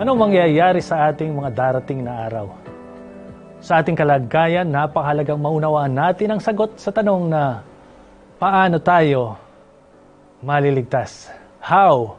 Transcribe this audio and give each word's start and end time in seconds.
Ano 0.00 0.16
mangyayari 0.16 0.80
sa 0.80 1.12
ating 1.12 1.28
mga 1.28 1.52
darating 1.52 2.00
na 2.00 2.24
araw? 2.24 2.56
Sa 3.60 3.84
ating 3.84 3.92
kalagayan, 3.92 4.64
napakahalagang 4.64 5.36
maunawaan 5.36 5.92
natin 5.92 6.32
ang 6.32 6.40
sagot 6.40 6.72
sa 6.80 6.88
tanong 6.88 7.28
na 7.28 7.60
paano 8.40 8.80
tayo 8.80 9.36
maliligtas? 10.40 11.28
How 11.60 12.16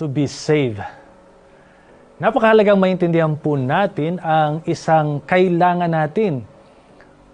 to 0.00 0.08
be 0.08 0.24
saved? 0.24 0.80
Napakahalagang 2.16 2.80
maintindihan 2.80 3.36
po 3.36 3.60
natin 3.60 4.16
ang 4.16 4.64
isang 4.64 5.20
kailangan 5.20 5.92
natin 5.92 6.48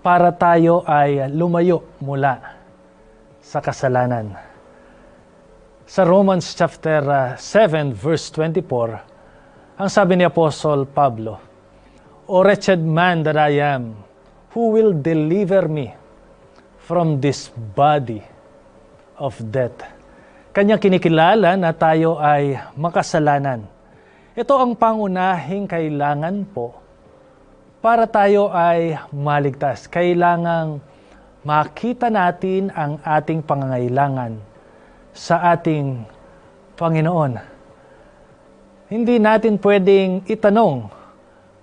para 0.03 0.35
tayo 0.35 0.83
ay 0.91 1.31
lumayo 1.31 1.87
mula 2.03 2.59
sa 3.39 3.63
kasalanan. 3.63 4.35
Sa 5.87 6.03
Romans 6.03 6.51
chapter 6.51 7.39
7 7.39 7.95
verse 7.95 8.27
24, 8.35 9.12
ang 9.83 9.91
sabi 9.91 10.15
ni 10.15 10.23
Apostol 10.23 10.87
Pablo, 10.87 11.43
O 12.31 12.47
wretched 12.47 12.79
man 12.79 13.27
that 13.27 13.35
I 13.35 13.59
am, 13.59 13.99
who 14.55 14.71
will 14.71 14.95
deliver 14.95 15.67
me 15.67 15.91
from 16.87 17.19
this 17.19 17.51
body 17.75 18.23
of 19.19 19.35
death? 19.51 19.83
Kanyang 20.55 20.79
kinikilala 20.79 21.59
na 21.59 21.75
tayo 21.75 22.15
ay 22.23 22.63
makasalanan. 22.79 23.67
Ito 24.39 24.55
ang 24.55 24.79
pangunahing 24.79 25.67
kailangan 25.67 26.47
po 26.47 26.79
para 27.83 28.07
tayo 28.07 28.55
ay 28.55 28.95
maligtas. 29.11 29.91
Kailangang 29.91 30.79
makita 31.43 32.07
natin 32.07 32.71
ang 32.71 33.03
ating 33.03 33.43
pangangailangan 33.43 34.39
sa 35.11 35.59
ating 35.59 36.07
Panginoon 36.79 37.52
hindi 38.93 39.17
natin 39.17 39.57
pwedeng 39.57 40.21
itanong 40.29 40.93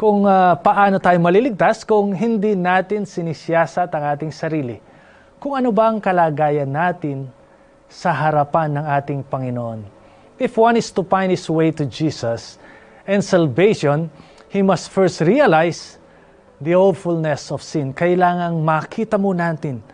kung 0.01 0.25
uh, 0.25 0.57
paano 0.65 0.97
tayo 0.97 1.21
maliligtas 1.21 1.85
kung 1.85 2.09
hindi 2.09 2.57
natin 2.57 3.05
sinisiyasat 3.05 3.85
ang 3.93 4.17
ating 4.17 4.33
sarili. 4.33 4.81
Kung 5.37 5.53
ano 5.53 5.69
ba 5.69 5.93
ang 5.93 6.01
kalagayan 6.01 6.65
natin 6.65 7.29
sa 7.85 8.17
harapan 8.17 8.81
ng 8.81 8.85
ating 8.97 9.21
Panginoon. 9.29 9.85
If 10.41 10.57
one 10.57 10.81
is 10.81 10.89
to 10.89 11.05
find 11.05 11.29
his 11.29 11.45
way 11.45 11.69
to 11.69 11.85
Jesus 11.85 12.57
and 13.05 13.21
salvation, 13.21 14.09
he 14.49 14.65
must 14.65 14.89
first 14.89 15.21
realize 15.21 16.01
the 16.57 16.73
awfulness 16.73 17.53
of 17.53 17.61
sin. 17.61 17.93
Kailangang 17.93 18.57
makita 18.65 19.21
mo 19.21 19.37
natin 19.37 19.85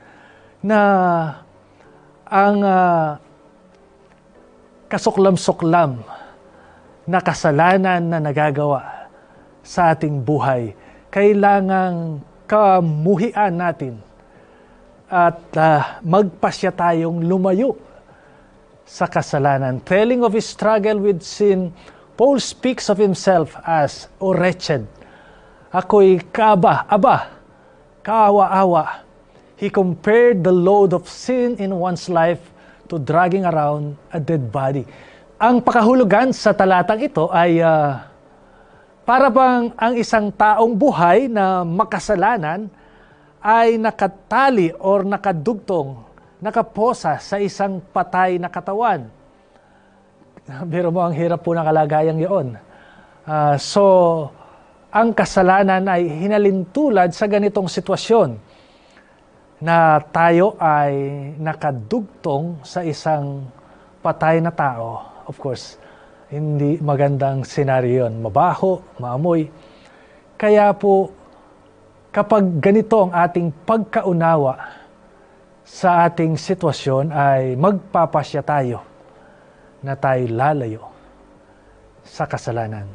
na 0.63 0.79
ang 2.31 2.63
uh, 2.63 3.19
kasuklam-suklam 4.87 5.99
na 7.05 7.21
kasalanan 7.21 8.01
na 8.01 8.17
nagagawa 8.17 9.09
sa 9.61 9.93
ating 9.93 10.21
buhay. 10.21 10.73
Kailangang 11.13 12.21
kamuhian 12.49 13.53
natin 13.53 14.01
at 15.09 15.41
uh, 15.57 16.01
magpasya 16.01 16.73
tayong 16.73 17.21
lumayo 17.25 17.77
sa 18.85 19.05
kasalanan. 19.05 19.81
Telling 19.81 20.25
of 20.25 20.33
his 20.33 20.45
struggle 20.45 20.97
with 21.01 21.21
sin, 21.21 21.73
Paul 22.17 22.41
speaks 22.41 22.89
of 22.89 22.97
himself 22.97 23.57
as, 23.65 24.09
O 24.21 24.33
wretched, 24.33 24.85
ako'y 25.73 26.21
kaaba, 26.33 26.89
aba, 26.89 27.37
kaawa-awa. 28.01 29.05
He 29.57 29.69
compared 29.69 30.43
the 30.43 30.51
load 30.51 30.93
of 30.93 31.09
sin 31.09 31.57
in 31.57 31.75
one's 31.75 32.09
life 32.09 32.41
to 32.89 32.99
dragging 32.99 33.45
around 33.45 33.97
a 34.13 34.19
dead 34.19 34.51
body. 34.51 34.85
Ang 35.35 35.59
pakahulugan 35.59 36.31
sa 36.31 36.55
talatang 36.55 37.11
ito 37.11 37.27
ay 37.27 37.59
uh, 37.59 37.99
para 39.03 39.27
bang 39.27 39.67
ang 39.75 39.93
isang 39.99 40.31
taong 40.31 40.71
buhay 40.71 41.27
na 41.27 41.67
makasalanan 41.67 42.71
ay 43.43 43.75
nakatali 43.75 44.71
or 44.79 45.03
nakadugtong, 45.03 45.99
nakaposa 46.39 47.19
sa 47.19 47.35
isang 47.35 47.83
patay 47.91 48.39
na 48.39 48.47
katawan. 48.47 49.11
Pero 50.71 50.87
mo, 50.95 51.03
ang 51.03 51.11
hirap 51.11 51.43
po 51.43 51.51
ng 51.51 51.67
kalagayang 51.67 52.19
yun. 52.23 52.55
Uh, 53.27 53.59
so, 53.59 53.83
ang 54.87 55.11
kasalanan 55.11 55.83
ay 55.83 56.07
hinalintulad 56.15 57.11
sa 57.11 57.27
ganitong 57.27 57.67
sitwasyon 57.67 58.39
na 59.59 59.99
tayo 60.15 60.55
ay 60.63 60.95
nakadugtong 61.35 62.63
sa 62.63 62.87
isang 62.87 63.43
patay 63.99 64.39
na 64.39 64.55
tao 64.55 65.14
of 65.25 65.35
course, 65.41 65.77
hindi 66.29 66.81
magandang 66.81 67.45
senaryo 67.45 68.05
yun. 68.05 68.21
Mabaho, 68.21 68.81
maamoy. 68.97 69.45
Kaya 70.37 70.73
po, 70.73 71.13
kapag 72.09 72.57
ganito 72.57 73.05
ang 73.05 73.11
ating 73.13 73.53
pagkaunawa 73.65 74.57
sa 75.65 76.05
ating 76.05 76.37
sitwasyon 76.37 77.09
ay 77.09 77.57
magpapasya 77.57 78.41
tayo 78.45 78.85
na 79.81 79.93
tayo 79.97 80.23
lalayo 80.29 80.83
sa 82.05 82.29
kasalanan. 82.29 82.85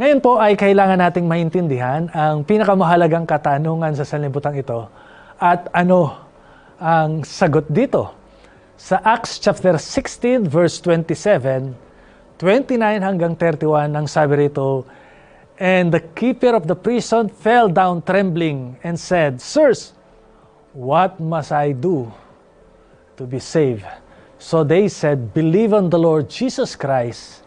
Ngayon 0.00 0.20
po 0.24 0.40
ay 0.40 0.56
kailangan 0.56 0.96
nating 0.96 1.28
maintindihan 1.28 2.08
ang 2.16 2.40
pinakamahalagang 2.48 3.28
katanungan 3.28 3.92
sa 3.92 4.08
sanlibutan 4.08 4.56
ito 4.56 4.88
at 5.36 5.68
ano 5.76 6.16
ang 6.80 7.20
sagot 7.20 7.68
dito 7.68 8.19
sa 8.80 8.96
Acts 9.04 9.36
chapter 9.36 9.76
16 9.76 10.48
verse 10.48 10.80
27, 10.80 11.76
29 12.40 12.80
hanggang 12.80 13.36
31 13.36 13.92
ang 13.92 14.08
sabi 14.08 14.48
rito, 14.48 14.88
And 15.60 15.92
the 15.92 16.00
keeper 16.00 16.56
of 16.56 16.64
the 16.64 16.72
prison 16.72 17.28
fell 17.28 17.68
down 17.68 18.00
trembling 18.00 18.80
and 18.80 18.96
said, 18.96 19.44
Sirs, 19.44 19.92
what 20.72 21.20
must 21.20 21.52
I 21.52 21.76
do 21.76 22.08
to 23.20 23.28
be 23.28 23.36
saved? 23.36 23.84
So 24.40 24.64
they 24.64 24.88
said, 24.88 25.36
Believe 25.36 25.76
on 25.76 25.92
the 25.92 26.00
Lord 26.00 26.32
Jesus 26.32 26.72
Christ 26.72 27.44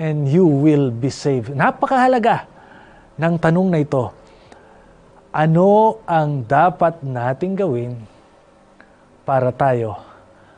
and 0.00 0.24
you 0.24 0.48
will 0.48 0.88
be 0.88 1.12
saved. 1.12 1.52
Napakahalaga 1.52 2.48
ng 3.20 3.36
tanong 3.36 3.68
na 3.68 3.84
ito. 3.84 4.08
Ano 5.28 6.00
ang 6.08 6.40
dapat 6.48 7.04
nating 7.04 7.52
gawin 7.52 8.00
para 9.28 9.52
tayo 9.52 10.11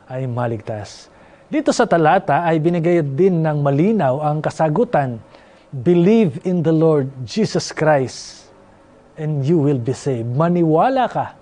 ay 0.09 0.29
maligtas. 0.29 1.09
Dito 1.45 1.69
sa 1.69 1.85
talata 1.85 2.41
ay 2.45 2.57
binigay 2.57 3.05
din 3.05 3.45
ng 3.45 3.61
malinaw 3.61 4.21
ang 4.21 4.41
kasagutan, 4.41 5.21
Believe 5.75 6.39
in 6.47 6.63
the 6.63 6.71
Lord 6.71 7.11
Jesus 7.27 7.75
Christ 7.75 8.47
and 9.19 9.43
you 9.43 9.59
will 9.59 9.79
be 9.79 9.91
saved. 9.91 10.31
Maniwala 10.31 11.11
ka 11.11 11.35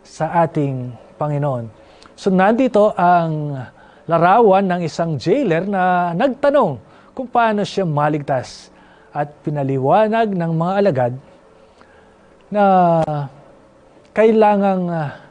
sa 0.00 0.48
ating 0.48 0.96
Panginoon. 1.20 1.68
So 2.16 2.32
nandito 2.32 2.96
ang 2.96 3.52
larawan 4.08 4.64
ng 4.64 4.80
isang 4.80 5.20
jailer 5.20 5.68
na 5.68 6.16
nagtanong 6.16 6.80
kung 7.12 7.28
paano 7.28 7.68
siya 7.68 7.84
maligtas 7.84 8.72
at 9.12 9.28
pinaliwanag 9.44 10.32
ng 10.32 10.52
mga 10.56 10.72
alagad 10.80 11.12
na 12.48 12.64
kailangang 14.16 14.88
uh, 14.88 15.27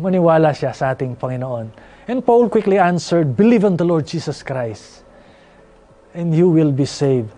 maniwala 0.00 0.56
siya 0.56 0.72
sa 0.72 0.96
ating 0.96 1.14
Panginoon. 1.14 1.68
And 2.08 2.24
Paul 2.24 2.48
quickly 2.48 2.80
answered, 2.80 3.36
Believe 3.36 3.68
on 3.68 3.76
the 3.76 3.86
Lord 3.86 4.08
Jesus 4.08 4.42
Christ, 4.42 5.04
and 6.16 6.32
you 6.34 6.48
will 6.48 6.72
be 6.72 6.88
saved. 6.88 7.30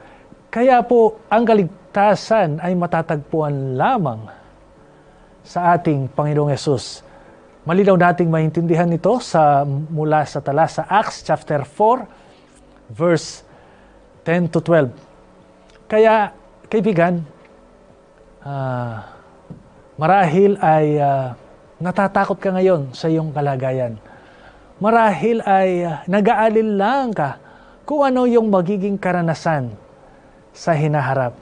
Kaya 0.48 0.80
po, 0.86 1.20
ang 1.28 1.44
kaligtasan 1.44 2.62
ay 2.62 2.72
matatagpuan 2.78 3.74
lamang 3.74 4.30
sa 5.42 5.74
ating 5.74 6.08
Panginoong 6.14 6.54
Yesus. 6.54 7.02
Malinaw 7.66 7.98
nating 7.98 8.30
maintindihan 8.30 8.90
ito 8.90 9.18
sa 9.22 9.62
mula 9.66 10.22
sa 10.26 10.42
tala 10.42 10.66
sa 10.66 10.86
Acts 10.86 11.22
chapter 11.22 11.62
4 11.66 12.90
verse 12.90 13.46
10 14.26 14.50
to 14.50 14.58
12. 14.62 14.90
Kaya 15.90 16.34
kaibigan, 16.66 17.22
uh, 18.42 19.04
marahil 19.98 20.58
ay 20.58 20.98
uh, 20.98 21.36
Natatakot 21.82 22.38
ka 22.38 22.54
ngayon 22.54 22.94
sa 22.94 23.10
iyong 23.10 23.34
kalagayan. 23.34 23.98
Marahil 24.78 25.42
ay 25.42 25.82
uh, 25.82 25.98
nag-aalil 26.06 26.78
lang 26.78 27.10
ka 27.10 27.42
kung 27.82 28.06
ano 28.06 28.22
yung 28.22 28.54
magiging 28.54 28.94
karanasan 28.94 29.74
sa 30.54 30.78
hinaharap. 30.78 31.34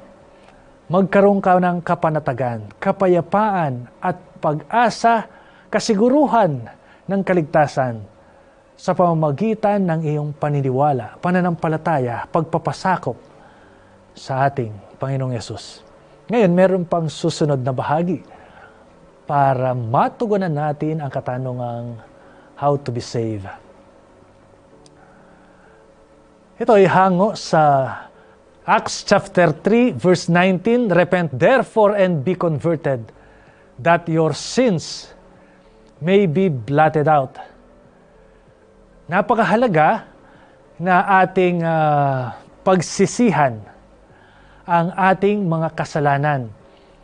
Magkaroon 0.89 1.45
ka 1.45 1.61
ng 1.61 1.85
kapanatagan, 1.85 2.73
kapayapaan 2.81 3.85
at 4.01 4.17
pag-asa, 4.41 5.29
kasiguruhan 5.69 6.73
ng 7.05 7.21
kaligtasan 7.21 8.01
sa 8.81 8.97
pamamagitan 8.97 9.85
ng 9.85 10.01
iyong 10.09 10.33
paniniwala, 10.33 11.21
pananampalataya, 11.21 12.25
pagpapasakop 12.33 13.21
sa 14.17 14.49
ating 14.49 14.73
Panginoong 14.97 15.37
Yesus. 15.37 15.85
Ngayon, 16.33 16.53
meron 16.57 16.85
pang 16.89 17.13
susunod 17.13 17.61
na 17.61 17.77
bahagi 17.77 18.40
para 19.31 19.79
matugunan 19.79 20.51
natin 20.51 20.99
ang 20.99 21.07
katanungang 21.07 21.95
how 22.59 22.75
to 22.75 22.91
be 22.91 22.99
saved. 22.99 23.47
Ito 26.59 26.75
ay 26.75 26.91
hango 26.91 27.39
sa 27.39 27.95
Acts 28.67 29.07
chapter 29.07 29.55
3 29.55 29.95
verse 29.95 30.27
19, 30.27 30.91
Repent 30.91 31.31
therefore 31.31 31.95
and 31.95 32.27
be 32.27 32.35
converted, 32.35 33.07
that 33.79 34.03
your 34.11 34.35
sins 34.35 35.15
may 36.03 36.27
be 36.27 36.51
blotted 36.51 37.07
out. 37.07 37.39
Napakahalaga 39.07 40.11
na 40.75 41.23
ating 41.23 41.63
uh, 41.63 42.35
pagsisihan 42.67 43.63
ang 44.67 44.91
ating 44.99 45.47
mga 45.47 45.71
kasalanan. 45.79 46.60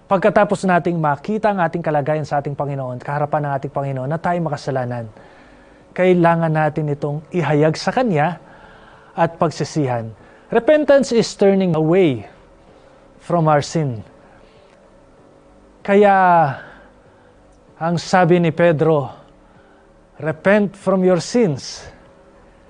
Pagkatapos 0.06 0.62
nating 0.62 1.02
makita 1.02 1.50
ang 1.50 1.58
ating 1.66 1.82
kalagayan 1.82 2.22
sa 2.22 2.38
ating 2.38 2.54
Panginoon, 2.54 3.02
kaharapan 3.02 3.42
ng 3.42 3.52
ating 3.58 3.72
Panginoon 3.74 4.06
na 4.06 4.22
tayo 4.22 4.38
makasalanan, 4.38 5.10
kailangan 5.90 6.52
natin 6.54 6.94
itong 6.94 7.26
ihayag 7.34 7.74
sa 7.74 7.90
Kanya 7.90 8.38
at 9.18 9.34
pagsisihan. 9.34 10.06
Repentance 10.46 11.10
is 11.10 11.26
turning 11.34 11.74
away 11.74 12.22
from 13.18 13.50
our 13.50 13.66
sin. 13.66 14.06
Kaya 15.82 16.14
ang 17.74 17.98
sabi 17.98 18.38
ni 18.38 18.54
Pedro, 18.54 19.10
repent 20.22 20.78
from 20.78 21.02
your 21.02 21.18
sins 21.18 21.82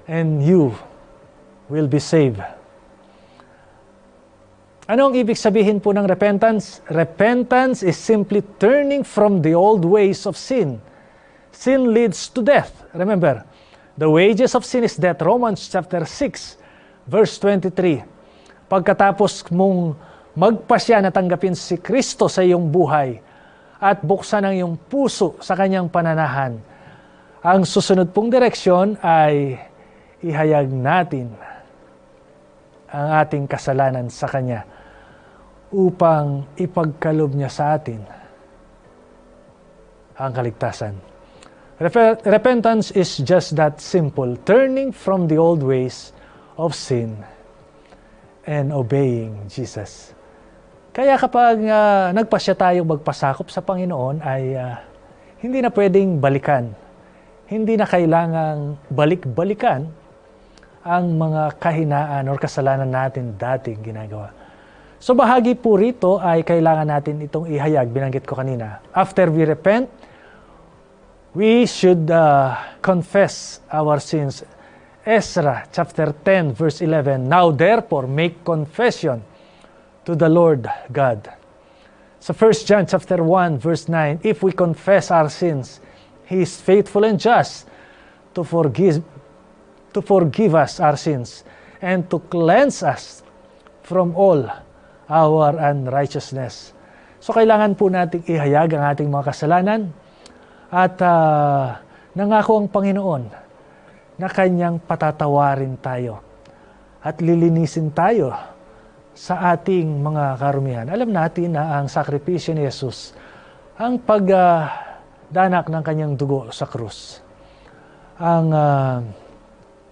and 0.09 0.41
you 0.41 0.73
will 1.69 1.85
be 1.85 2.01
saved. 2.01 2.56
Ano 4.87 5.11
ang 5.11 5.15
ibig 5.19 5.35
sabihin 5.35 5.83
po 5.83 5.91
ng 5.91 6.07
repentance? 6.07 6.79
Repentance 6.87 7.83
is 7.83 7.99
simply 7.99 8.39
turning 8.63 9.03
from 9.03 9.43
the 9.43 9.51
old 9.51 9.83
ways 9.83 10.31
of 10.31 10.39
sin. 10.39 10.79
Sin 11.51 11.91
leads 11.91 12.31
to 12.31 12.39
death. 12.39 12.87
Remember, 12.95 13.43
The 13.97 14.05
wages 14.05 14.53
of 14.53 14.69
sin 14.69 14.85
is 14.85 15.01
death. 15.01 15.25
Romans 15.25 15.73
chapter 15.73 16.05
6, 16.05 17.09
verse 17.09 17.41
23. 17.41 18.05
Pagkatapos 18.69 19.49
mong 19.49 19.97
magpasya 20.37 21.01
na 21.01 21.09
tanggapin 21.09 21.57
si 21.57 21.81
Kristo 21.81 22.29
sa 22.29 22.45
iyong 22.45 22.69
buhay 22.69 23.17
at 23.81 24.05
buksan 24.05 24.45
ang 24.45 24.53
iyong 24.53 24.77
puso 24.77 25.41
sa 25.41 25.57
kanyang 25.57 25.89
pananahan, 25.89 26.61
ang 27.41 27.65
susunod 27.65 28.13
pong 28.13 28.29
direksyon 28.29 29.01
ay 29.01 29.57
ihayag 30.21 30.69
natin 30.69 31.33
ang 32.93 33.25
ating 33.25 33.49
kasalanan 33.49 34.13
sa 34.13 34.29
Kanya 34.29 34.76
upang 35.77 36.49
ipagkalob 36.57 37.37
niya 37.37 37.53
sa 37.53 37.77
atin 37.77 38.01
ang 40.17 40.33
kaligtasan. 40.33 40.97
Repentance 42.25 42.89
is 42.97 43.21
just 43.21 43.53
that 43.61 43.77
simple, 43.85 44.33
turning 44.49 44.89
from 44.89 45.29
the 45.29 45.37
old 45.37 45.61
ways 45.61 46.17
of 46.57 46.73
sin 46.73 47.21
and 48.49 48.73
obeying 48.73 49.37
Jesus. 49.53 50.17
Kaya 50.97 51.21
kapag 51.21 51.61
uh, 51.69 52.17
nagpasya 52.17 52.57
tayo 52.57 52.81
magpasakop 52.89 53.53
sa 53.53 53.61
Panginoon 53.61 54.25
ay 54.25 54.57
uh, 54.57 54.81
hindi 55.45 55.61
na 55.61 55.69
pwedeng 55.69 56.17
balikan. 56.17 56.73
Hindi 57.45 57.77
na 57.77 57.85
kailangang 57.85 58.81
balik-balikan 58.89 59.85
ang 60.81 61.05
mga 61.21 61.61
kahinaan 61.61 62.25
or 62.33 62.41
kasalanan 62.41 62.89
natin 62.89 63.37
dating 63.37 63.85
ginagawa. 63.85 64.46
So 64.97 65.13
bahagi 65.13 65.53
po 65.61 65.77
rito 65.77 66.17
ay 66.17 66.41
kailangan 66.41 66.89
natin 66.89 67.21
itong 67.21 67.53
ihayag, 67.53 67.93
binanggit 67.93 68.25
ko 68.25 68.33
kanina. 68.33 68.81
After 68.97 69.29
we 69.29 69.45
repent, 69.45 69.93
we 71.37 71.69
should 71.69 72.09
uh, 72.09 72.57
confess 72.81 73.61
our 73.69 74.01
sins. 74.01 74.41
Ezra 75.07 75.69
chapter 75.71 76.11
10 76.11 76.57
verse 76.57 76.81
11, 76.81 77.29
Now 77.29 77.53
therefore 77.53 78.09
make 78.09 78.43
confession 78.43 79.23
to 80.03 80.17
the 80.17 80.27
Lord 80.27 80.67
God. 80.91 81.29
So 82.19 82.35
1 82.35 82.67
John 82.67 82.89
chapter 82.89 83.23
1 83.23 83.59
verse 83.61 83.87
9, 83.87 84.21
If 84.25 84.43
we 84.43 84.51
confess 84.51 85.13
our 85.13 85.29
sins, 85.29 85.79
He 86.25 86.43
is 86.43 86.59
faithful 86.59 87.05
and 87.05 87.21
just 87.21 87.69
to 88.35 88.43
forgive, 88.43 89.05
to 89.93 90.03
forgive 90.03 90.57
us 90.57 90.81
our 90.81 90.97
sins 90.97 91.45
and 91.81 92.11
to 92.11 92.19
cleanse 92.19 92.83
us 92.83 93.23
from 93.85 94.17
all 94.17 94.51
our 95.07 95.55
unrighteousness. 95.59 96.75
So 97.23 97.35
kailangan 97.35 97.75
po 97.75 97.91
nating 97.91 98.27
ihayag 98.27 98.77
ang 98.77 98.85
ating 98.93 99.09
mga 99.11 99.25
kasalanan, 99.35 99.91
at 100.67 100.99
uh, 100.99 101.79
nangako 102.19 102.59
ang 102.59 102.69
Panginoon 102.71 103.23
na 104.19 104.29
kanyang 104.29 104.83
patatawarin 104.83 105.79
tayo 105.79 106.19
at 107.05 107.23
lilinisin 107.23 107.95
tayo 107.95 108.35
sa 109.15 109.55
ating 109.55 110.03
mga 110.03 110.37
karumihan. 110.43 110.87
Alam 110.91 111.15
natin 111.15 111.55
na 111.55 111.79
ang 111.79 111.87
sakripisyo 111.87 112.53
ni 112.53 112.67
Jesus, 112.67 113.15
ang 113.79 114.03
pagdanak 114.03 115.67
uh, 115.67 115.73
ng 115.73 115.83
kanyang 115.87 116.13
dugo 116.19 116.51
sa 116.51 116.67
krus, 116.67 117.23
ang 118.19 118.51
uh, 118.51 119.01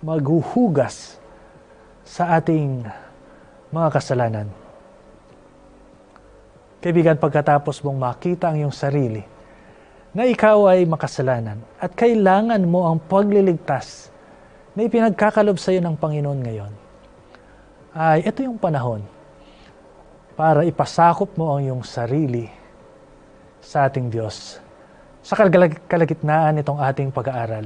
maghuhugas 0.02 1.16
sa 2.04 2.36
ating 2.36 2.84
mga 3.72 3.88
kasalanan. 3.94 4.63
Kaibigan, 6.84 7.16
pagkatapos 7.16 7.80
mong 7.80 7.96
makita 7.96 8.52
ang 8.52 8.60
iyong 8.60 8.76
sarili, 8.76 9.24
na 10.12 10.28
ikaw 10.28 10.68
ay 10.68 10.84
makasalanan 10.84 11.64
at 11.80 11.96
kailangan 11.96 12.60
mo 12.68 12.84
ang 12.84 13.00
pagliligtas 13.00 14.12
na 14.76 14.84
ipinagkakalob 14.84 15.56
sa 15.56 15.72
iyo 15.72 15.80
ng 15.80 15.96
Panginoon 15.96 16.40
ngayon, 16.44 16.72
ay 17.96 18.28
ito 18.28 18.44
yung 18.44 18.60
panahon 18.60 19.00
para 20.36 20.60
ipasakop 20.68 21.32
mo 21.40 21.56
ang 21.56 21.64
iyong 21.64 21.82
sarili 21.88 22.52
sa 23.64 23.88
ating 23.88 24.12
Diyos 24.12 24.60
sa 25.24 25.40
kalagitnaan 25.88 26.60
nitong 26.60 26.84
ating 26.84 27.08
pag-aaral. 27.08 27.64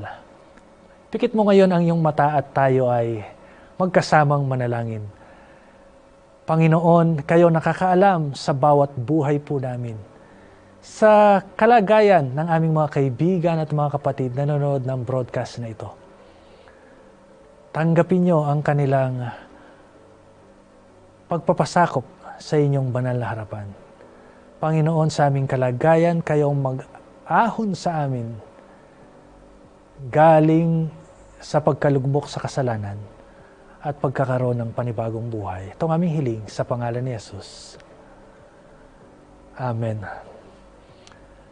Pikit 1.11 1.35
mo 1.35 1.43
ngayon 1.50 1.75
ang 1.75 1.82
iyong 1.82 1.99
mata 1.99 2.38
at 2.38 2.55
tayo 2.55 2.87
ay 2.87 3.26
magkasamang 3.82 4.47
manalangin. 4.47 5.03
Panginoon, 6.49 7.29
kayo 7.29 7.53
nakakaalam 7.53 8.33
sa 8.33 8.56
bawat 8.56 8.97
buhay 8.97 9.37
po 9.37 9.61
namin 9.61 10.00
sa 10.81 11.45
kalagayan 11.53 12.33
ng 12.33 12.49
aming 12.49 12.73
mga 12.73 12.89
kaibigan 12.89 13.61
at 13.61 13.69
mga 13.69 14.00
kapatid 14.00 14.33
na 14.33 14.49
nanonood 14.49 14.81
ng 14.89 15.00
broadcast 15.05 15.61
na 15.61 15.69
ito. 15.69 15.93
Tanggapin 17.69 18.25
nyo 18.25 18.49
ang 18.49 18.65
kanilang 18.65 19.29
pagpapasakop 21.29 22.09
sa 22.41 22.56
inyong 22.56 22.89
banal 22.96 23.20
na 23.20 23.29
harapan. 23.29 23.69
Panginoon, 24.56 25.13
sa 25.13 25.29
aming 25.29 25.44
kalagayan, 25.44 26.25
kayong 26.25 26.56
mag-ahon 26.56 27.77
sa 27.77 28.08
amin 28.08 28.32
galing 30.08 30.89
sa 31.44 31.61
pagkalugmok 31.61 32.25
sa 32.25 32.41
kasalanan 32.41 33.18
at 33.79 33.94
pagkakaroon 34.03 34.58
ng 34.58 34.70
panibagong 34.75 35.31
buhay. 35.31 35.75
Ito 35.75 35.87
ang 35.87 36.03
aming 36.03 36.13
hiling 36.19 36.43
sa 36.51 36.67
pangalan 36.67 37.03
ni 37.03 37.15
Jesus. 37.15 37.79
Amen. 39.55 40.03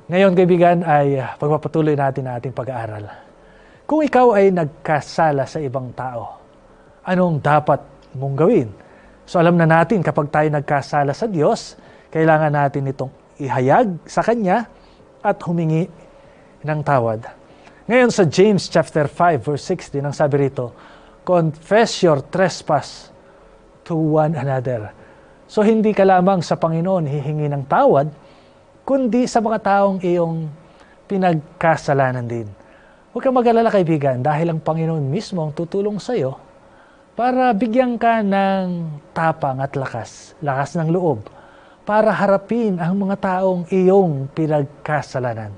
Ngayon, 0.07 0.33
kaibigan, 0.39 0.79
ay 0.87 1.19
pagpapatuloy 1.39 1.99
natin 1.99 2.27
na 2.27 2.39
ating 2.39 2.55
pag-aaral. 2.55 3.11
Kung 3.87 4.03
ikaw 4.03 4.35
ay 4.35 4.51
nagkasala 4.51 5.47
sa 5.47 5.59
ibang 5.63 5.95
tao, 5.95 6.39
anong 7.07 7.39
dapat 7.39 7.83
mong 8.15 8.35
gawin? 8.35 8.69
So 9.27 9.43
alam 9.43 9.59
na 9.59 9.67
natin 9.67 10.03
kapag 10.03 10.31
tayo 10.31 10.47
nagkasala 10.51 11.11
sa 11.15 11.27
Diyos, 11.27 11.75
kailangan 12.11 12.51
natin 12.51 12.87
itong 12.91 13.11
ihayag 13.43 13.99
sa 14.07 14.23
Kanya 14.23 14.67
at 15.23 15.39
humingi 15.43 15.91
ng 16.63 16.81
tawad. 16.83 17.27
Ngayon 17.87 18.11
sa 18.11 18.27
James 18.27 18.67
chapter 18.67 19.07
5 19.11 19.43
verse 19.43 19.63
16, 19.71 20.03
ang 20.03 20.15
sabi 20.15 20.47
rito, 20.47 20.75
Confess 21.27 22.07
your 22.07 22.23
trespass 22.23 23.11
to 23.83 23.99
one 23.99 24.39
another. 24.39 24.95
So 25.51 25.67
hindi 25.67 25.91
ka 25.91 26.07
lamang 26.07 26.39
sa 26.39 26.55
Panginoon 26.55 27.03
hihingi 27.03 27.51
ng 27.51 27.67
tawad, 27.67 28.07
kundi 28.87 29.27
sa 29.27 29.43
mga 29.43 29.59
taong 29.59 29.99
iyong 30.07 30.47
pinagkasalanan 31.11 32.31
din. 32.31 32.47
Huwag 33.11 33.27
kang 33.27 33.35
mag-alala 33.35 33.75
kaibigan 33.75 34.23
dahil 34.23 34.55
ang 34.55 34.63
Panginoon 34.63 35.03
mismo 35.03 35.43
ang 35.43 35.51
tutulong 35.51 35.99
sa 35.99 36.15
iyo 36.15 36.39
para 37.19 37.51
bigyan 37.51 37.99
ka 37.99 38.23
ng 38.23 38.87
tapang 39.11 39.59
at 39.59 39.75
lakas, 39.75 40.39
lakas 40.39 40.79
ng 40.79 40.95
loob, 40.95 41.27
para 41.83 42.15
harapin 42.15 42.79
ang 42.79 42.95
mga 43.03 43.19
taong 43.19 43.67
iyong 43.75 44.31
pinagkasalanan. 44.31 45.51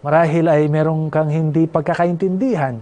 Marahil 0.00 0.48
ay 0.48 0.64
meron 0.72 1.12
kang 1.12 1.28
hindi 1.28 1.68
pagkakaintindihan 1.68 2.80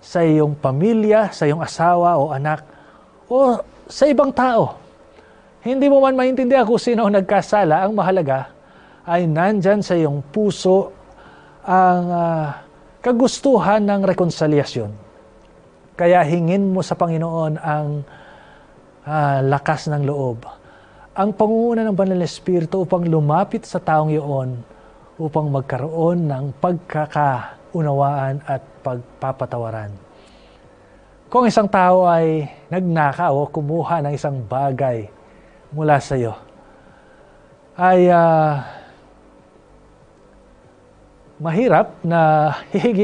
sa 0.00 0.22
iyong 0.22 0.54
pamilya, 0.58 1.30
sa 1.34 1.44
iyong 1.48 1.62
asawa 1.62 2.16
o 2.20 2.30
anak, 2.30 2.62
o 3.26 3.58
sa 3.86 4.04
ibang 4.06 4.30
tao. 4.30 4.78
Hindi 5.66 5.90
mo 5.90 5.98
man 5.98 6.14
maintindihan 6.14 6.62
kung 6.62 6.78
sino 6.78 7.06
ang 7.06 7.14
nagkasala, 7.14 7.82
ang 7.82 7.92
mahalaga, 7.94 8.54
ay 9.06 9.26
nandyan 9.26 9.82
sa 9.82 9.98
iyong 9.98 10.22
puso 10.30 10.94
ang 11.66 12.04
uh, 12.06 12.46
kagustuhan 13.02 13.82
ng 13.82 14.06
rekonsalyasyon. 14.06 14.90
Kaya 15.98 16.22
hingin 16.22 16.70
mo 16.70 16.84
sa 16.84 16.94
Panginoon 16.94 17.54
ang 17.58 18.06
uh, 19.06 19.38
lakas 19.42 19.90
ng 19.90 20.02
loob. 20.06 20.46
Ang 21.16 21.32
pangunguna 21.32 21.82
ng 21.82 21.96
Banal 21.96 22.20
na 22.20 22.28
Espiritu 22.28 22.84
upang 22.84 23.08
lumapit 23.08 23.64
sa 23.64 23.80
taong 23.80 24.12
iyon 24.12 24.60
upang 25.16 25.48
magkaroon 25.48 26.28
ng 26.28 26.44
pagkakaunawaan 26.60 28.44
at 28.44 28.60
pagpapatawaran. 28.86 29.90
Kung 31.26 31.42
isang 31.50 31.66
tao 31.66 32.06
ay 32.06 32.46
nagnakaw 32.70 33.34
o 33.34 33.50
kumuha 33.50 33.98
ng 34.06 34.14
isang 34.14 34.38
bagay 34.46 35.10
mula 35.74 35.98
sa 35.98 36.14
iyo, 36.14 36.38
ay 37.74 38.06
uh, 38.06 38.62
mahirap 41.42 41.98
na 42.06 42.54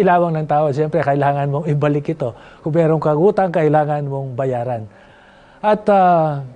lamang 0.06 0.38
ng 0.38 0.46
tao. 0.46 0.70
Siyempre, 0.70 1.02
kailangan 1.02 1.50
mong 1.50 1.66
ibalik 1.66 2.14
ito. 2.14 2.30
Kung 2.62 2.70
mayroong 2.70 3.02
kagutang, 3.02 3.50
kailangan 3.50 4.06
mong 4.06 4.38
bayaran. 4.38 4.86
At 5.58 5.82
uh, 5.90 6.46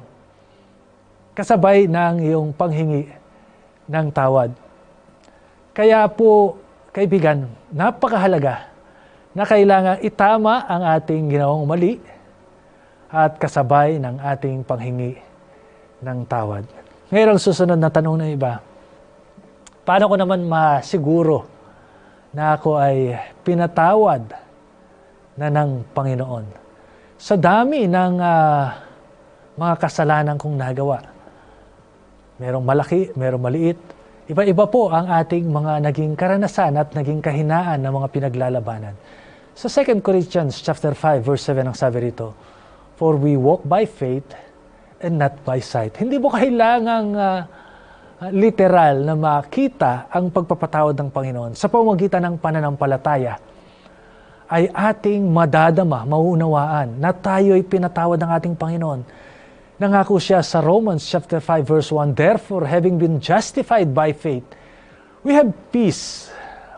kasabay 1.35 1.91
ng 1.91 2.31
iyong 2.31 2.55
panghingi 2.55 3.11
ng 3.91 4.07
tawad. 4.15 4.55
Kaya 5.75 6.07
po, 6.09 6.57
kaibigan, 6.95 7.51
napakahalaga 7.75 8.76
na 9.37 9.45
kailangan 9.45 10.01
itama 10.01 10.65
ang 10.65 10.97
ating 10.97 11.29
ginawang 11.29 11.69
mali 11.69 12.01
at 13.13 13.37
kasabay 13.37 14.01
ng 14.01 14.17
ating 14.17 14.65
panghingi 14.65 15.21
ng 16.01 16.25
tawad. 16.25 16.65
Ngayon, 17.13 17.37
susunod 17.37 17.77
na 17.77 17.93
tanong 17.93 18.17
na 18.17 18.33
iba, 18.33 18.65
paano 19.85 20.09
ko 20.09 20.17
naman 20.17 20.49
masiguro 20.49 21.45
na 22.33 22.57
ako 22.57 22.81
ay 22.81 23.13
pinatawad 23.45 24.25
na 25.37 25.53
ng 25.53 25.85
Panginoon? 25.93 26.65
Sa 27.21 27.37
dami 27.37 27.85
ng 27.85 28.15
uh, 28.17 28.65
mga 29.57 29.75
kasalanan 29.81 30.37
kong 30.41 30.57
nagawa. 30.57 31.01
Merong 32.37 32.65
malaki, 32.65 33.13
merong 33.17 33.41
maliit. 33.41 33.81
Iba-iba 34.29 34.65
po 34.69 34.93
ang 34.93 35.09
ating 35.09 35.49
mga 35.49 35.81
naging 35.81 36.13
karanasan 36.13 36.77
at 36.77 36.93
naging 36.93 37.25
kahinaan 37.25 37.81
ng 37.81 37.93
mga 37.93 38.09
pinaglalabanan. 38.13 38.97
Sa 39.57 39.73
2 39.73 40.05
Corinthians 40.05 40.61
chapter 40.61 40.93
5 40.93 41.25
verse 41.25 41.49
7 41.49 41.65
ang 41.65 41.73
sabi 41.73 42.13
rito, 42.13 42.37
For 43.01 43.17
we 43.17 43.41
walk 43.41 43.65
by 43.65 43.89
faith 43.89 44.37
and 45.01 45.17
not 45.17 45.41
by 45.49 45.65
sight. 45.65 45.97
Hindi 45.97 46.21
mo 46.21 46.29
kailangang 46.29 47.17
uh, 47.17 47.49
literal 48.37 49.01
na 49.09 49.17
makita 49.17 50.13
ang 50.13 50.29
pagpapatawad 50.29 50.93
ng 51.01 51.09
Panginoon 51.09 51.53
sa 51.57 51.73
pamamagitan 51.73 52.29
ng 52.29 52.37
pananampalataya 52.37 53.41
ay 54.53 54.69
ating 54.69 55.25
madadama, 55.25 56.05
mauunawaan 56.05 57.01
na 57.01 57.17
tayo 57.17 57.57
ay 57.57 57.65
pinatawad 57.65 58.21
ng 58.21 58.31
ating 58.37 58.55
Panginoon 58.61 59.01
Nangako 59.77 60.17
siya 60.17 60.41
sa 60.41 60.65
Romans 60.65 61.05
chapter 61.05 61.37
5 61.37 61.65
verse 61.69 61.93
1, 61.93 62.17
Therefore, 62.17 62.65
having 62.65 62.97
been 62.97 63.21
justified 63.21 63.93
by 63.93 64.09
faith, 64.09 64.49
we 65.21 65.37
have 65.37 65.53
peace 65.69 66.33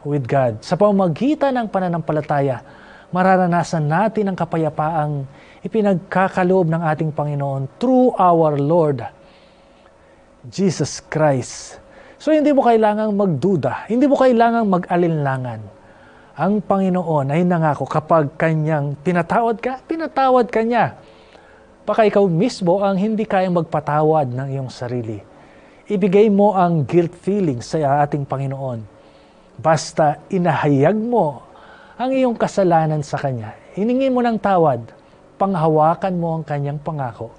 with 0.09 0.25
God. 0.25 0.65
Sa 0.65 0.81
pamamagitan 0.81 1.53
ng 1.53 1.69
pananampalataya, 1.69 2.65
mararanasan 3.13 3.85
natin 3.85 4.33
ang 4.33 4.37
kapayapaang 4.37 5.29
ipinagkakaloob 5.61 6.73
ng 6.73 6.83
ating 6.89 7.11
Panginoon 7.13 7.69
through 7.77 8.17
our 8.17 8.57
Lord 8.57 9.05
Jesus 10.49 11.05
Christ. 11.05 11.77
So 12.17 12.33
hindi 12.33 12.51
mo 12.51 12.65
kailangang 12.65 13.15
magduda, 13.15 13.87
hindi 13.87 14.09
mo 14.09 14.17
kailangang 14.17 14.67
mag-alinlangan. 14.67 15.61
Ang 16.39 16.63
Panginoon 16.63 17.35
ay 17.35 17.43
nangako 17.45 17.85
kapag 17.85 18.33
kanyang 18.39 18.95
pinatawad 19.05 19.59
ka, 19.59 19.83
pinatawad 19.85 20.47
ka 20.49 20.63
niya. 20.63 20.99
Baka 21.83 22.07
ikaw 22.07 22.25
mismo 22.29 22.85
ang 22.85 23.01
hindi 23.01 23.25
kayang 23.25 23.59
magpatawad 23.59 24.31
ng 24.31 24.49
iyong 24.55 24.71
sarili. 24.71 25.19
Ibigay 25.89 26.29
mo 26.29 26.53
ang 26.53 26.85
guilt 26.85 27.17
feeling 27.17 27.65
sa 27.65 28.05
ating 28.05 28.29
Panginoon. 28.29 28.98
Basta 29.59 30.23
inahayag 30.31 30.95
mo 30.95 31.43
ang 31.99 32.15
iyong 32.15 32.39
kasalanan 32.39 33.03
sa 33.03 33.19
Kanya. 33.19 33.59
Hiningin 33.75 34.15
mo 34.15 34.23
ng 34.23 34.39
tawad. 34.39 34.87
Panghawakan 35.39 36.15
mo 36.19 36.39
ang 36.39 36.45
Kanyang 36.47 36.79
pangako 36.79 37.35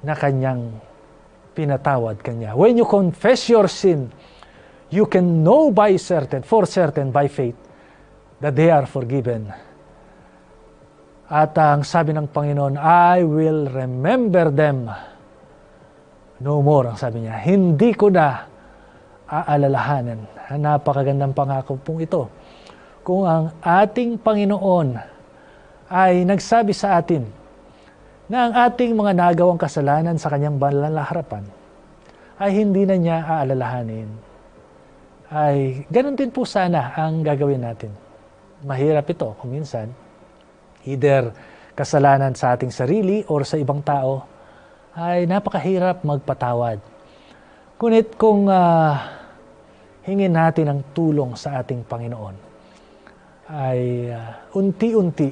na 0.00 0.16
Kanyang 0.16 0.72
pinatawad 1.52 2.18
Kanya. 2.24 2.56
When 2.56 2.80
you 2.80 2.88
confess 2.88 3.46
your 3.52 3.68
sin, 3.68 4.08
you 4.88 5.04
can 5.04 5.44
know 5.44 5.68
by 5.68 5.96
certain, 6.00 6.40
for 6.40 6.64
certain, 6.64 7.12
by 7.12 7.28
faith, 7.28 7.56
that 8.40 8.56
they 8.56 8.72
are 8.72 8.88
forgiven 8.88 9.52
at 11.32 11.56
ang 11.56 11.80
sabi 11.80 12.12
ng 12.12 12.28
Panginoon, 12.28 12.76
I 12.76 13.24
will 13.24 13.64
remember 13.72 14.52
them 14.52 14.84
no 16.44 16.60
more, 16.60 16.92
ang 16.92 17.00
sabi 17.00 17.24
niya. 17.24 17.40
Hindi 17.40 17.96
ko 17.96 18.12
na 18.12 18.51
aalalahanan. 19.32 20.20
Napakagandang 20.52 21.32
pangako 21.32 21.80
pong 21.80 22.04
ito. 22.04 22.28
Kung 23.00 23.24
ang 23.24 23.56
ating 23.64 24.20
Panginoon 24.20 25.00
ay 25.88 26.28
nagsabi 26.28 26.76
sa 26.76 27.00
atin 27.00 27.24
na 28.28 28.48
ang 28.48 28.52
ating 28.68 28.92
mga 28.92 29.16
nagawang 29.16 29.58
kasalanan 29.58 30.20
sa 30.20 30.28
kanyang 30.28 30.60
banal 30.60 30.92
na 30.92 31.02
harapan 31.02 31.42
ay 32.36 32.60
hindi 32.60 32.84
na 32.84 32.96
niya 33.00 33.24
aalalahanin. 33.24 34.08
Ay 35.32 35.88
ganun 35.88 36.14
din 36.14 36.28
po 36.28 36.44
sana 36.44 36.92
ang 36.92 37.24
gagawin 37.24 37.64
natin. 37.64 37.90
Mahirap 38.62 39.08
ito 39.10 39.32
kung 39.40 39.56
minsan 39.56 39.90
either 40.84 41.32
kasalanan 41.72 42.36
sa 42.36 42.54
ating 42.54 42.70
sarili 42.70 43.24
or 43.26 43.48
sa 43.48 43.56
ibang 43.56 43.80
tao, 43.80 44.28
ay 44.92 45.24
napakahirap 45.24 46.04
magpatawad. 46.04 46.78
Ngunit 47.80 48.14
kung 48.14 48.46
uh, 48.46 48.94
hingin 50.02 50.34
natin 50.34 50.66
ang 50.70 50.80
tulong 50.94 51.38
sa 51.38 51.62
ating 51.62 51.86
Panginoon, 51.86 52.36
ay 53.52 54.10
uh, 54.10 54.56
unti-unti 54.58 55.30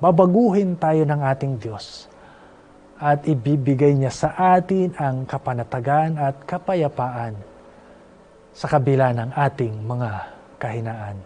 babaguhin 0.00 0.80
tayo 0.80 1.04
ng 1.04 1.20
ating 1.20 1.60
Diyos 1.60 2.08
at 3.00 3.24
ibibigay 3.24 3.96
niya 3.96 4.12
sa 4.12 4.32
atin 4.56 4.92
ang 4.96 5.24
kapanatagan 5.24 6.20
at 6.20 6.44
kapayapaan 6.44 7.32
sa 8.52 8.66
kabila 8.68 9.12
ng 9.16 9.30
ating 9.32 9.72
mga 9.84 10.10
kahinaan. 10.60 11.16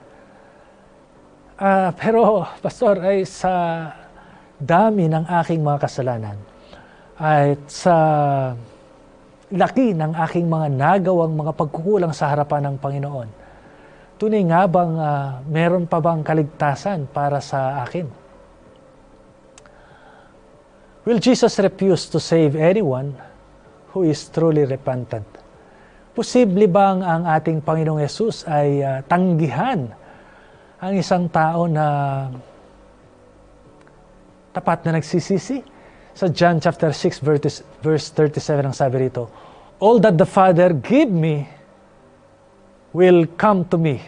Uh, 1.54 1.90
pero, 1.98 2.46
Pastor, 2.62 2.98
ay 3.02 3.26
sa 3.26 3.54
dami 4.58 5.06
ng 5.06 5.26
aking 5.42 5.62
mga 5.62 5.78
kasalanan, 5.86 6.38
ay 7.18 7.58
sa 7.70 7.94
laki 9.52 9.92
ng 9.92 10.16
aking 10.16 10.48
mga 10.48 10.68
nagawang 10.72 11.36
mga 11.36 11.52
pagkukulang 11.52 12.12
sa 12.16 12.32
harapan 12.32 12.72
ng 12.72 12.76
Panginoon, 12.80 13.28
tunay 14.16 14.40
nga 14.48 14.64
bang 14.64 14.94
uh, 14.96 15.44
meron 15.44 15.84
pa 15.84 16.00
bang 16.00 16.24
kaligtasan 16.24 17.10
para 17.12 17.42
sa 17.44 17.84
akin? 17.84 18.08
Will 21.04 21.20
Jesus 21.20 21.60
refuse 21.60 22.08
to 22.08 22.16
save 22.16 22.56
anyone 22.56 23.12
who 23.92 24.08
is 24.08 24.24
truly 24.32 24.64
repentant? 24.64 25.28
Posible 26.16 26.64
bang 26.70 27.04
ang 27.04 27.28
ating 27.28 27.60
Panginoong 27.60 28.00
Yesus 28.00 28.48
ay 28.48 28.80
uh, 28.80 29.04
tanggihan 29.04 29.92
ang 30.80 30.94
isang 30.96 31.28
tao 31.28 31.68
na 31.68 31.86
tapat 34.54 34.86
na 34.86 34.96
nagsisisi. 34.96 35.73
Sa 36.14 36.30
John 36.30 36.62
chapter 36.62 36.94
6 36.94 37.18
verse, 37.26 37.66
verse 37.82 38.06
37 38.14 38.70
ang 38.70 38.76
sabi 38.76 39.10
rito, 39.10 39.26
All 39.82 39.98
that 39.98 40.14
the 40.14 40.26
Father 40.26 40.70
give 40.70 41.10
me 41.10 41.50
will 42.94 43.26
come 43.34 43.66
to 43.66 43.74
me, 43.74 43.98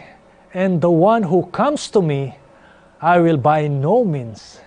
and 0.55 0.79
the 0.79 0.87
one 0.87 1.27
who 1.27 1.43
comes 1.51 1.91
to 1.91 1.99
me, 1.99 2.31
I 3.03 3.19
will 3.19 3.35
by 3.35 3.67
no 3.67 4.07
means 4.07 4.63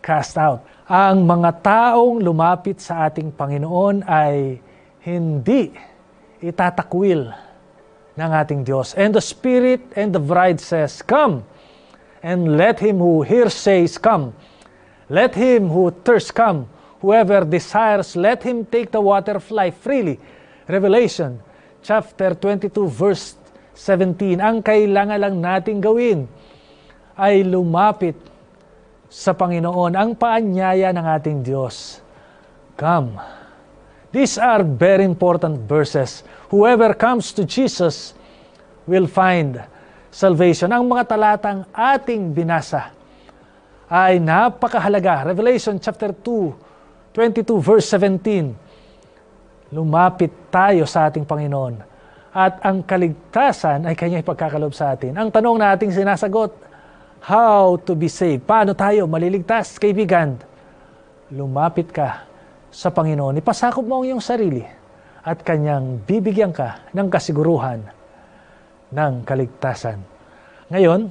cast 0.00 0.40
out. 0.40 0.64
Ang 0.88 1.28
mga 1.28 1.60
taong 1.60 2.24
lumapit 2.24 2.80
sa 2.80 3.04
ating 3.04 3.36
Panginoon 3.36 4.02
ay 4.08 4.58
hindi 5.04 5.76
itatakwil 6.40 7.36
ng 8.16 8.30
ating 8.32 8.64
Diyos. 8.64 8.96
And 8.96 9.12
the 9.12 9.20
Spirit 9.20 9.84
and 9.92 10.10
the 10.10 10.24
bride 10.24 10.58
says, 10.58 11.04
Come! 11.04 11.44
And 12.24 12.56
let 12.56 12.80
him 12.80 12.96
who 12.98 13.22
hears 13.28 13.52
says, 13.52 14.00
Come. 14.00 14.32
Let 15.10 15.34
him 15.34 15.66
who 15.66 15.90
thirsts 15.90 16.30
come. 16.30 16.70
Whoever 17.02 17.42
desires, 17.42 18.14
let 18.14 18.46
him 18.46 18.62
take 18.62 18.94
the 18.94 19.02
water 19.02 19.42
of 19.42 19.46
life 19.50 19.82
freely. 19.82 20.22
Revelation 20.70 21.42
chapter 21.82 22.38
22 22.38 22.70
verse 22.86 23.34
17. 23.74 24.38
Ang 24.38 24.62
kailangan 24.62 25.18
lang 25.18 25.36
nating 25.42 25.82
gawin 25.82 26.30
ay 27.18 27.42
lumapit 27.42 28.14
sa 29.10 29.34
Panginoon 29.34 29.98
ang 29.98 30.14
paanyaya 30.14 30.94
ng 30.94 31.06
ating 31.18 31.42
Diyos. 31.42 31.98
Come 32.78 33.18
These 34.10 34.42
are 34.42 34.66
very 34.66 35.06
important 35.06 35.70
verses. 35.70 36.26
Whoever 36.50 36.94
comes 36.98 37.30
to 37.38 37.46
Jesus 37.46 38.10
will 38.82 39.06
find 39.06 39.62
salvation. 40.10 40.74
Ang 40.74 40.90
mga 40.90 41.14
talatang 41.14 41.62
ating 41.70 42.34
binasa 42.34 42.90
ay 43.90 44.22
napakahalaga. 44.22 45.34
Revelation 45.34 45.74
chapter 45.82 46.14
2, 46.14 47.10
22 47.10 47.58
verse 47.58 47.90
17. 47.98 49.74
Lumapit 49.74 50.30
tayo 50.46 50.86
sa 50.86 51.10
ating 51.10 51.26
Panginoon 51.26 51.74
at 52.30 52.62
ang 52.62 52.86
kaligtasan 52.86 53.90
ay 53.90 53.98
kanya 53.98 54.22
ipagkakalob 54.22 54.70
sa 54.70 54.94
atin. 54.94 55.18
Ang 55.18 55.34
tanong 55.34 55.58
na 55.58 55.74
ating 55.74 55.90
sinasagot, 55.90 56.54
how 57.26 57.74
to 57.82 57.98
be 57.98 58.06
saved? 58.06 58.46
Paano 58.46 58.78
tayo 58.78 59.10
maliligtas, 59.10 59.74
kaibigan? 59.82 60.38
Lumapit 61.34 61.90
ka 61.90 62.30
sa 62.70 62.94
Panginoon. 62.94 63.42
Ipasakop 63.42 63.82
mo 63.82 64.02
ang 64.02 64.06
iyong 64.06 64.22
sarili 64.22 64.62
at 65.26 65.42
kanyang 65.42 65.98
bibigyan 66.06 66.54
ka 66.54 66.86
ng 66.94 67.10
kasiguruhan 67.10 67.82
ng 68.94 69.12
kaligtasan. 69.26 69.98
Ngayon, 70.70 71.10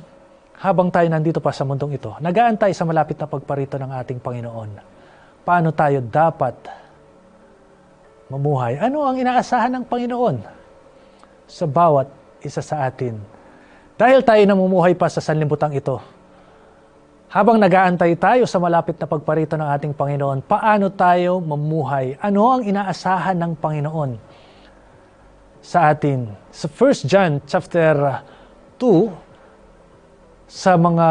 habang 0.60 0.92
tayo 0.92 1.08
nandito 1.08 1.40
pa 1.40 1.56
sa 1.56 1.64
mundong 1.64 1.96
ito, 1.96 2.12
nagaantay 2.20 2.76
sa 2.76 2.84
malapit 2.84 3.16
na 3.16 3.32
pagparito 3.32 3.80
ng 3.80 3.96
ating 3.96 4.20
Panginoon. 4.20 4.70
Paano 5.48 5.72
tayo 5.72 6.04
dapat 6.04 6.52
mamuhay? 8.28 8.76
Ano 8.76 9.08
ang 9.08 9.16
inaasahan 9.16 9.72
ng 9.80 9.86
Panginoon 9.88 10.36
sa 11.48 11.64
bawat 11.64 12.12
isa 12.44 12.60
sa 12.60 12.84
atin? 12.84 13.16
Dahil 13.96 14.20
tayo 14.20 14.44
namumuhay 14.44 15.00
pa 15.00 15.08
sa 15.08 15.24
sanlibutan 15.24 15.72
ito, 15.72 15.96
habang 17.32 17.56
nagaantay 17.56 18.20
tayo 18.20 18.44
sa 18.44 18.60
malapit 18.60 19.00
na 19.00 19.08
pagparito 19.08 19.56
ng 19.56 19.70
ating 19.80 19.96
Panginoon, 19.96 20.44
paano 20.44 20.92
tayo 20.92 21.40
mamuhay? 21.40 22.20
Ano 22.20 22.52
ang 22.52 22.68
inaasahan 22.68 23.40
ng 23.40 23.54
Panginoon 23.56 24.12
sa 25.64 25.88
atin? 25.88 26.36
Sa 26.52 26.68
1 26.68 27.08
John 27.08 27.40
chapter 27.48 27.96
2, 28.76 29.29
sa 30.50 30.74
mga 30.74 31.08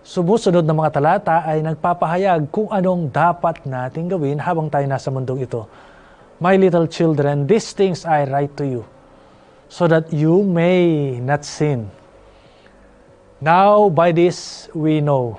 sumusunod 0.00 0.64
na 0.64 0.72
mga 0.72 0.96
talata 0.96 1.44
ay 1.44 1.60
nagpapahayag 1.60 2.48
kung 2.48 2.72
anong 2.72 3.12
dapat 3.12 3.60
nating 3.68 4.08
gawin 4.08 4.40
habang 4.40 4.72
tayo 4.72 4.88
nasa 4.88 5.12
mundong 5.12 5.44
ito. 5.44 5.68
My 6.40 6.56
little 6.56 6.88
children, 6.88 7.44
these 7.44 7.76
things 7.76 8.08
I 8.08 8.24
write 8.24 8.56
to 8.56 8.64
you, 8.64 8.82
so 9.68 9.84
that 9.84 10.08
you 10.08 10.40
may 10.40 11.12
not 11.20 11.44
sin. 11.44 11.92
Now 13.44 13.92
by 13.92 14.16
this 14.16 14.72
we 14.72 15.04
know 15.04 15.36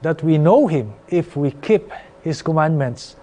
that 0.00 0.24
we 0.24 0.40
know 0.40 0.64
Him 0.64 0.96
if 1.12 1.36
we 1.36 1.52
keep 1.60 1.92
His 2.24 2.40
commandments. 2.40 3.20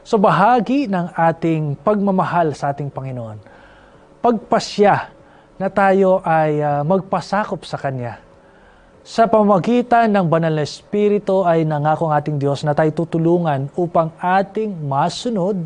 So 0.00 0.16
bahagi 0.16 0.88
ng 0.88 1.12
ating 1.12 1.76
pagmamahal 1.84 2.56
sa 2.56 2.72
ating 2.72 2.88
Panginoon, 2.88 3.36
pagpasya 4.24 5.12
na 5.60 5.68
tayo 5.68 6.24
ay 6.24 6.56
uh, 6.64 6.80
magpasakop 6.88 7.68
sa 7.68 7.76
Kanya 7.76 8.27
sa 9.08 9.24
pamagitan 9.24 10.12
ng 10.12 10.28
banal 10.28 10.52
na 10.52 10.68
Espiritu 10.68 11.40
ay 11.40 11.64
nangako 11.64 12.12
ang 12.12 12.20
ating 12.20 12.36
Diyos 12.36 12.60
na 12.60 12.76
tayo 12.76 12.92
tutulungan 12.92 13.72
upang 13.72 14.12
ating 14.20 14.84
masunod, 14.84 15.64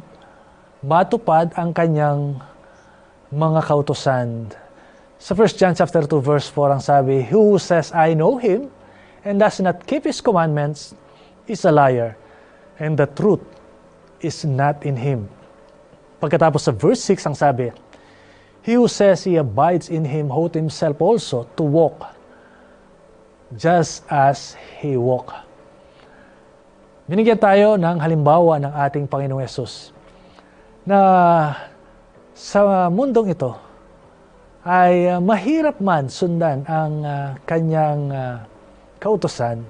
matupad 0.78 1.50
ang 1.58 1.74
kanyang 1.74 2.38
mga 3.34 3.66
kautosan. 3.66 4.46
Sa 5.18 5.34
1 5.34 5.58
John 5.58 5.74
chapter 5.74 6.06
2 6.06 6.22
verse 6.22 6.46
4 6.54 6.70
ang 6.70 6.82
sabi, 6.86 7.26
Who 7.34 7.58
says, 7.58 7.90
I 7.90 8.14
know 8.14 8.38
Him, 8.38 8.70
and 9.26 9.42
does 9.42 9.58
not 9.58 9.90
keep 9.90 10.06
His 10.06 10.22
commandments, 10.22 10.94
is 11.50 11.66
a 11.66 11.74
liar, 11.74 12.14
and 12.78 12.94
the 12.94 13.10
truth 13.10 13.42
is 14.22 14.46
not 14.46 14.86
in 14.86 14.94
Him. 14.94 15.26
Pagkatapos 16.22 16.62
sa 16.62 16.70
verse 16.70 17.02
6 17.10 17.34
ang 17.34 17.34
sabi, 17.34 17.74
He 18.62 18.78
who 18.78 18.86
says 18.86 19.26
he 19.26 19.34
abides 19.34 19.90
in 19.90 20.06
Him 20.06 20.30
ought 20.30 20.54
himself 20.54 21.02
also 21.02 21.50
to 21.58 21.66
walk 21.66 22.21
just 23.56 24.06
as 24.08 24.56
He 24.80 24.96
walked. 24.96 25.36
Binigyan 27.04 27.36
tayo 27.36 27.76
ng 27.76 27.98
halimbawa 28.00 28.56
ng 28.62 28.72
ating 28.72 29.04
Panginoong 29.04 29.44
Yesus 29.44 29.92
na 30.88 30.98
sa 32.32 32.88
mundong 32.88 33.36
ito 33.36 33.52
ay 34.64 35.10
uh, 35.10 35.18
mahirap 35.20 35.82
man 35.82 36.08
sundan 36.08 36.64
ang 36.64 37.04
uh, 37.04 37.36
kanyang 37.44 38.02
uh, 38.08 38.40
kautosan. 38.96 39.60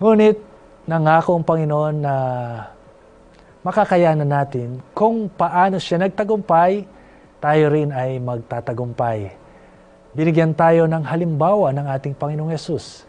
Ngunit 0.00 0.40
nangako 0.88 1.38
ang 1.38 1.46
Panginoon 1.46 1.94
na 2.00 2.14
makakayanan 3.62 4.26
natin 4.26 4.80
kung 4.96 5.30
paano 5.30 5.76
siya 5.78 6.02
nagtagumpay, 6.02 6.82
tayo 7.38 7.64
rin 7.70 7.94
ay 7.94 8.18
magtatagumpay 8.18 9.37
binigyan 10.18 10.50
tayo 10.50 10.90
ng 10.90 11.06
halimbawa 11.06 11.70
ng 11.70 11.86
ating 11.94 12.18
Panginoong 12.18 12.50
Yesus. 12.50 13.06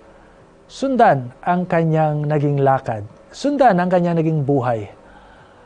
Sundan 0.70 1.34
ang 1.42 1.66
kanyang 1.66 2.22
naging 2.22 2.62
lakad. 2.62 3.02
Sundan 3.34 3.82
ang 3.82 3.90
kanyang 3.90 4.22
naging 4.22 4.46
buhay. 4.46 4.94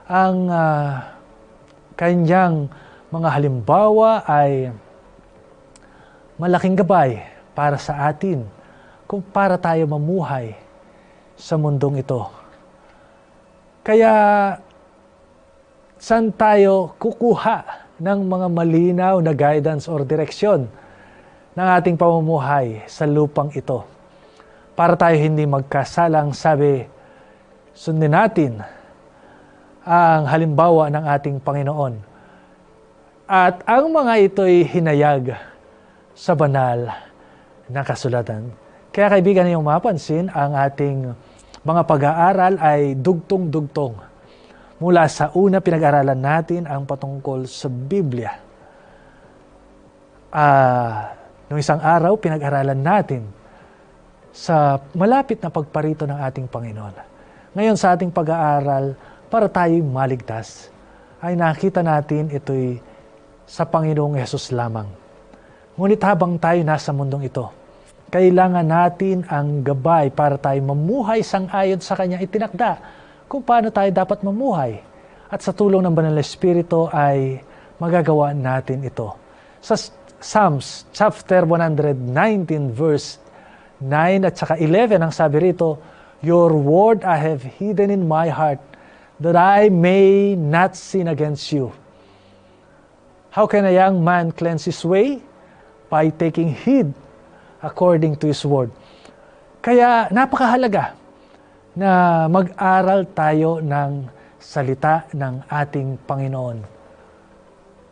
Ang 0.08 0.48
uh, 0.48 1.04
kanyang 2.00 2.72
mga 3.12 3.28
halimbawa 3.28 4.24
ay 4.24 4.72
malaking 6.40 6.80
gabay 6.80 7.20
para 7.52 7.76
sa 7.76 8.08
atin 8.08 8.48
kung 9.04 9.20
para 9.20 9.60
tayo 9.60 9.84
mamuhay 9.84 10.56
sa 11.36 11.60
mundong 11.60 12.00
ito. 12.00 12.24
Kaya 13.84 14.16
saan 16.00 16.32
tayo 16.32 16.96
kukuha 17.04 17.84
ng 18.00 18.20
mga 18.32 18.48
malinaw 18.48 19.16
na 19.20 19.36
guidance 19.36 19.92
or 19.92 20.08
direksyon 20.08 20.72
ng 21.54 21.68
ating 21.80 21.98
pamumuhay 21.98 22.82
sa 22.90 23.06
lupang 23.06 23.54
ito. 23.54 23.86
Para 24.74 24.98
tayo 24.98 25.14
hindi 25.14 25.46
magkasalang 25.46 26.34
sabi, 26.34 26.82
sundin 27.78 28.14
natin 28.14 28.58
ang 29.86 30.26
halimbawa 30.26 30.90
ng 30.90 31.06
ating 31.14 31.38
Panginoon. 31.38 31.94
At 33.30 33.62
ang 33.70 33.94
mga 33.94 34.14
ito'y 34.30 34.66
hinayag 34.66 35.38
sa 36.18 36.34
banal 36.34 36.90
na 37.70 37.82
kasulatan. 37.86 38.50
Kaya 38.90 39.14
kaibigan 39.14 39.50
yung 39.50 39.66
mapansin, 39.66 40.34
ang 40.34 40.58
ating 40.58 41.14
mga 41.62 41.82
pag-aaral 41.86 42.54
ay 42.58 42.98
dugtong-dugtong. 42.98 43.94
Mula 44.82 45.06
sa 45.06 45.30
una 45.38 45.62
pinag-aralan 45.62 46.18
natin 46.18 46.66
ang 46.66 46.84
patungkol 46.84 47.46
sa 47.46 47.70
Biblia. 47.70 48.42
Ah, 50.34 50.42
uh, 50.42 51.23
Noong 51.52 51.60
isang 51.60 51.82
araw, 51.84 52.16
pinag-aralan 52.16 52.80
natin 52.80 53.28
sa 54.32 54.80
malapit 54.96 55.44
na 55.44 55.52
pagparito 55.52 56.08
ng 56.08 56.16
ating 56.16 56.48
Panginoon. 56.48 56.96
Ngayon 57.54 57.78
sa 57.78 57.94
ating 57.94 58.10
pag-aaral, 58.10 58.96
para 59.28 59.50
tayo 59.52 59.76
maligtas, 59.84 60.72
ay 61.20 61.36
nakita 61.36 61.84
natin 61.84 62.32
ito'y 62.32 62.80
sa 63.44 63.68
Panginoong 63.68 64.18
Yesus 64.18 64.56
lamang. 64.56 64.88
Ngunit 65.76 66.02
habang 66.06 66.38
tayo 66.38 66.62
nasa 66.64 66.94
mundong 66.96 67.28
ito, 67.28 67.50
kailangan 68.14 68.66
natin 68.66 69.26
ang 69.26 69.66
gabay 69.66 70.14
para 70.14 70.38
tayo 70.38 70.62
mamuhay 70.62 71.26
sang 71.26 71.50
ayon 71.50 71.82
sa 71.82 71.98
Kanya 71.98 72.22
itinakda 72.22 72.78
kung 73.26 73.42
paano 73.42 73.74
tayo 73.74 73.90
dapat 73.90 74.22
mamuhay. 74.22 74.80
At 75.34 75.42
sa 75.42 75.50
tulong 75.50 75.82
ng 75.82 75.94
Banal 75.98 76.22
Espiritu 76.22 76.86
ay 76.94 77.42
magagawa 77.82 78.38
natin 78.38 78.86
ito. 78.86 79.18
Sa 79.58 79.74
Psalms 80.24 80.88
chapter 80.96 81.44
119 81.44 82.72
verse 82.72 83.20
9 83.84 84.24
at 84.24 84.40
saka 84.40 84.56
11 84.56 85.04
ang 85.04 85.12
sabi 85.12 85.52
rito, 85.52 85.76
Your 86.24 86.56
word 86.56 87.04
I 87.04 87.20
have 87.20 87.44
hidden 87.44 87.92
in 87.92 88.08
my 88.08 88.32
heart 88.32 88.64
that 89.20 89.36
I 89.36 89.68
may 89.68 90.40
not 90.40 90.80
sin 90.80 91.12
against 91.12 91.52
you. 91.52 91.76
How 93.36 93.52
can 93.52 93.68
a 93.68 93.76
young 93.76 94.00
man 94.00 94.32
cleanse 94.32 94.64
his 94.64 94.80
way? 94.88 95.20
By 95.92 96.08
taking 96.08 96.56
heed 96.56 96.96
according 97.60 98.16
to 98.24 98.32
his 98.32 98.48
word. 98.48 98.72
Kaya 99.60 100.08
napakahalaga 100.08 100.96
na 101.76 102.26
mag-aral 102.32 103.12
tayo 103.12 103.60
ng 103.60 104.08
salita 104.40 105.04
ng 105.12 105.44
ating 105.52 106.00
Panginoon. 106.08 106.73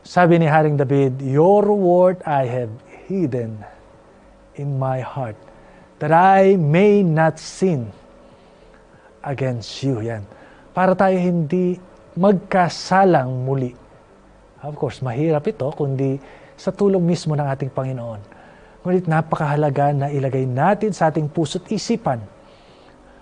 Sabi 0.02 0.42
ni 0.42 0.50
Haring 0.50 0.82
David, 0.82 1.22
Your 1.22 1.70
word 1.78 2.26
I 2.26 2.50
have 2.50 2.74
hidden 3.06 3.62
in 4.58 4.82
my 4.82 4.98
heart 4.98 5.38
that 6.02 6.10
I 6.10 6.58
may 6.58 7.06
not 7.06 7.38
sin 7.38 7.86
against 9.22 9.86
you. 9.86 10.02
Yan. 10.02 10.26
Para 10.74 10.98
tayo 10.98 11.14
hindi 11.22 11.78
magkasalang 12.18 13.46
muli. 13.46 13.78
Of 14.66 14.74
course, 14.74 15.06
mahirap 15.06 15.46
ito 15.46 15.70
kundi 15.78 16.18
sa 16.58 16.74
tulong 16.74 17.02
mismo 17.02 17.38
ng 17.38 17.46
ating 17.46 17.70
Panginoon. 17.70 18.22
Ngunit 18.82 19.06
napakahalaga 19.06 19.94
na 19.94 20.08
ilagay 20.10 20.50
natin 20.50 20.94
sa 20.94 21.14
ating 21.14 21.30
puso't 21.30 21.70
isipan 21.70 22.18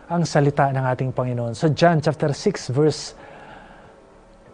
ang 0.07 0.23
salita 0.23 0.71
ng 0.71 0.85
ating 0.95 1.11
Panginoon. 1.11 1.51
Sa 1.51 1.67
John 1.75 1.99
chapter 1.99 2.31
6 2.31 2.71
verse 2.71 3.13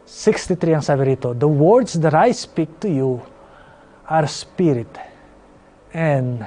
63 0.06 0.78
ang 0.78 0.86
sabi 0.86 1.18
rito, 1.18 1.34
The 1.34 1.50
words 1.50 1.98
that 1.98 2.14
I 2.14 2.30
speak 2.30 2.78
to 2.86 2.90
you 2.90 3.26
are 4.06 4.30
spirit 4.30 4.94
and 5.90 6.46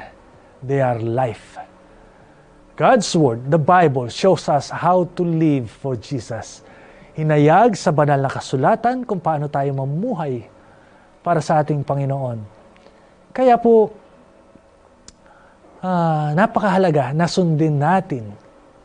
they 0.62 0.78
are 0.78 1.02
life. 1.02 1.58
God's 2.78 3.10
Word, 3.18 3.50
the 3.50 3.58
Bible, 3.58 4.06
shows 4.06 4.46
us 4.46 4.70
how 4.70 5.10
to 5.18 5.26
live 5.26 5.66
for 5.66 5.98
Jesus. 5.98 6.62
Hinayag 7.18 7.74
sa 7.74 7.90
banal 7.90 8.22
na 8.22 8.30
kasulatan 8.30 9.02
kung 9.02 9.18
paano 9.18 9.50
tayo 9.50 9.74
mamuhay 9.74 10.46
para 11.18 11.42
sa 11.42 11.58
ating 11.58 11.82
Panginoon. 11.82 12.38
Kaya 13.34 13.58
po, 13.58 13.90
uh, 15.82 16.30
napakahalaga 16.38 17.10
na 17.10 17.26
sundin 17.26 17.82
natin 17.82 18.30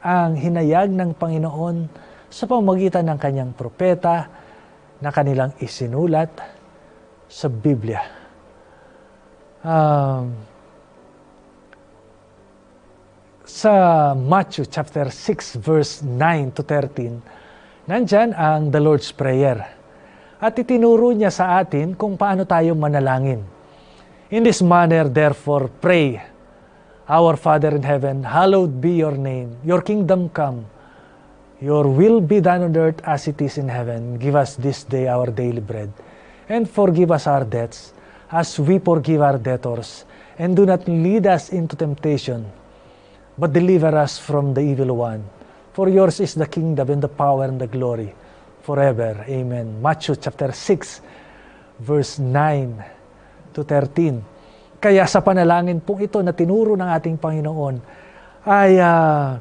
ang 0.02 0.34
hinayag 0.34 0.90
ng 0.90 1.14
Panginoon 1.14 1.86
sa 2.34 2.50
pamagitan 2.50 3.06
ng 3.06 3.18
kanyang 3.22 3.54
propeta 3.54 4.42
na 5.04 5.12
kanilang 5.12 5.52
isinulat 5.60 6.32
sa 7.28 7.52
Biblia. 7.52 8.00
Um, 9.60 10.32
sa 13.44 13.74
Matthew 14.16 14.72
chapter 14.72 15.12
6 15.12 15.60
verse 15.60 16.00
9 16.08 16.56
to 16.56 16.64
13, 16.64 17.92
nandyan 17.92 18.32
ang 18.32 18.72
the 18.72 18.80
Lord's 18.80 19.12
Prayer. 19.12 19.60
At 20.40 20.56
itinuro 20.56 21.12
niya 21.12 21.32
sa 21.32 21.60
atin 21.60 22.00
kung 22.00 22.16
paano 22.16 22.48
tayo 22.48 22.72
manalangin. 22.72 23.44
In 24.32 24.44
this 24.48 24.64
manner, 24.64 25.12
therefore, 25.12 25.68
pray. 25.84 26.20
Our 27.04 27.36
Father 27.36 27.76
in 27.76 27.84
heaven, 27.84 28.24
hallowed 28.24 28.80
be 28.80 29.04
your 29.04 29.20
name. 29.20 29.60
Your 29.68 29.84
kingdom 29.84 30.32
come. 30.32 30.73
Your 31.64 31.88
will 31.88 32.20
be 32.20 32.44
done 32.44 32.60
on 32.68 32.76
earth 32.76 33.00
as 33.08 33.24
it 33.32 33.40
is 33.40 33.56
in 33.56 33.72
heaven. 33.72 34.20
Give 34.20 34.36
us 34.36 34.60
this 34.60 34.84
day 34.84 35.08
our 35.08 35.32
daily 35.32 35.64
bread. 35.64 35.96
And 36.52 36.68
forgive 36.68 37.08
us 37.08 37.24
our 37.24 37.48
debts 37.48 37.96
as 38.28 38.60
we 38.60 38.84
forgive 38.84 39.24
our 39.24 39.40
debtors. 39.40 40.04
And 40.36 40.60
do 40.60 40.68
not 40.68 40.84
lead 40.92 41.24
us 41.24 41.56
into 41.56 41.80
temptation, 41.80 42.52
but 43.40 43.56
deliver 43.56 43.96
us 43.96 44.20
from 44.20 44.52
the 44.52 44.60
evil 44.60 44.92
one. 45.08 45.24
For 45.72 45.88
yours 45.88 46.20
is 46.20 46.36
the 46.36 46.52
kingdom 46.52 46.92
and 46.92 47.00
the 47.00 47.08
power 47.08 47.48
and 47.48 47.56
the 47.56 47.72
glory 47.72 48.12
forever. 48.60 49.24
Amen. 49.24 49.80
Matthew 49.80 50.20
chapter 50.20 50.52
6, 50.52 51.00
verse 51.80 52.20
9 52.20 53.56
to 53.56 53.64
13. 53.64 54.20
Kaya 54.84 55.08
sa 55.08 55.24
panalangin 55.24 55.80
pong 55.80 56.04
ito 56.04 56.20
na 56.20 56.36
tinuro 56.36 56.76
ng 56.76 56.92
ating 56.92 57.16
Panginoon, 57.16 57.76
ay 58.44 58.76
uh, 58.84 59.40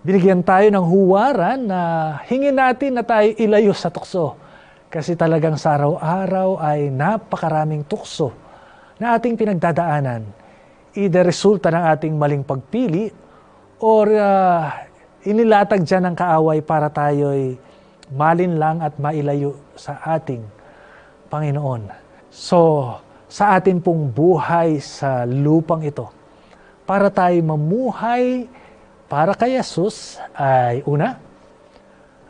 binigyan 0.00 0.40
tayo 0.40 0.68
ng 0.72 0.86
huwaran 0.86 1.60
na 1.68 1.80
hingin 2.28 2.56
natin 2.56 2.96
na 2.96 3.04
tayo 3.04 3.30
ilayo 3.36 3.72
sa 3.76 3.92
tukso. 3.92 4.36
Kasi 4.90 5.14
talagang 5.14 5.54
sa 5.54 5.78
araw-araw 5.78 6.58
ay 6.58 6.90
napakaraming 6.90 7.86
tukso 7.86 8.34
na 8.98 9.14
ating 9.14 9.38
pinagdadaanan 9.38 10.40
either 10.98 11.22
resulta 11.22 11.70
ng 11.70 11.84
ating 11.94 12.14
maling 12.18 12.42
pagpili 12.42 13.14
or 13.78 14.10
uh, 14.10 14.66
inilatag 15.22 15.86
dyan 15.86 16.10
ng 16.10 16.16
kaaway 16.18 16.58
para 16.64 16.90
tayo'y 16.90 17.54
malin 18.10 18.58
lang 18.58 18.82
at 18.82 18.98
mailayo 18.98 19.54
sa 19.78 20.02
ating 20.18 20.42
Panginoon. 21.30 21.86
So, 22.34 22.90
sa 23.30 23.54
atin 23.54 23.78
pong 23.78 24.10
buhay 24.10 24.82
sa 24.82 25.22
lupang 25.22 25.86
ito, 25.86 26.10
para 26.82 27.06
tayo 27.06 27.38
mamuhay 27.46 28.50
para 29.10 29.34
kay 29.34 29.58
Jesus 29.58 30.22
ay 30.38 30.86
una, 30.86 31.18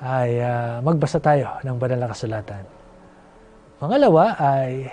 ay 0.00 0.40
uh, 0.40 0.80
magbasa 0.80 1.20
tayo 1.20 1.60
ng 1.60 1.76
banal 1.76 2.00
na 2.00 2.08
kasulatan. 2.08 2.64
Pangalawa 3.76 4.32
ay, 4.40 4.88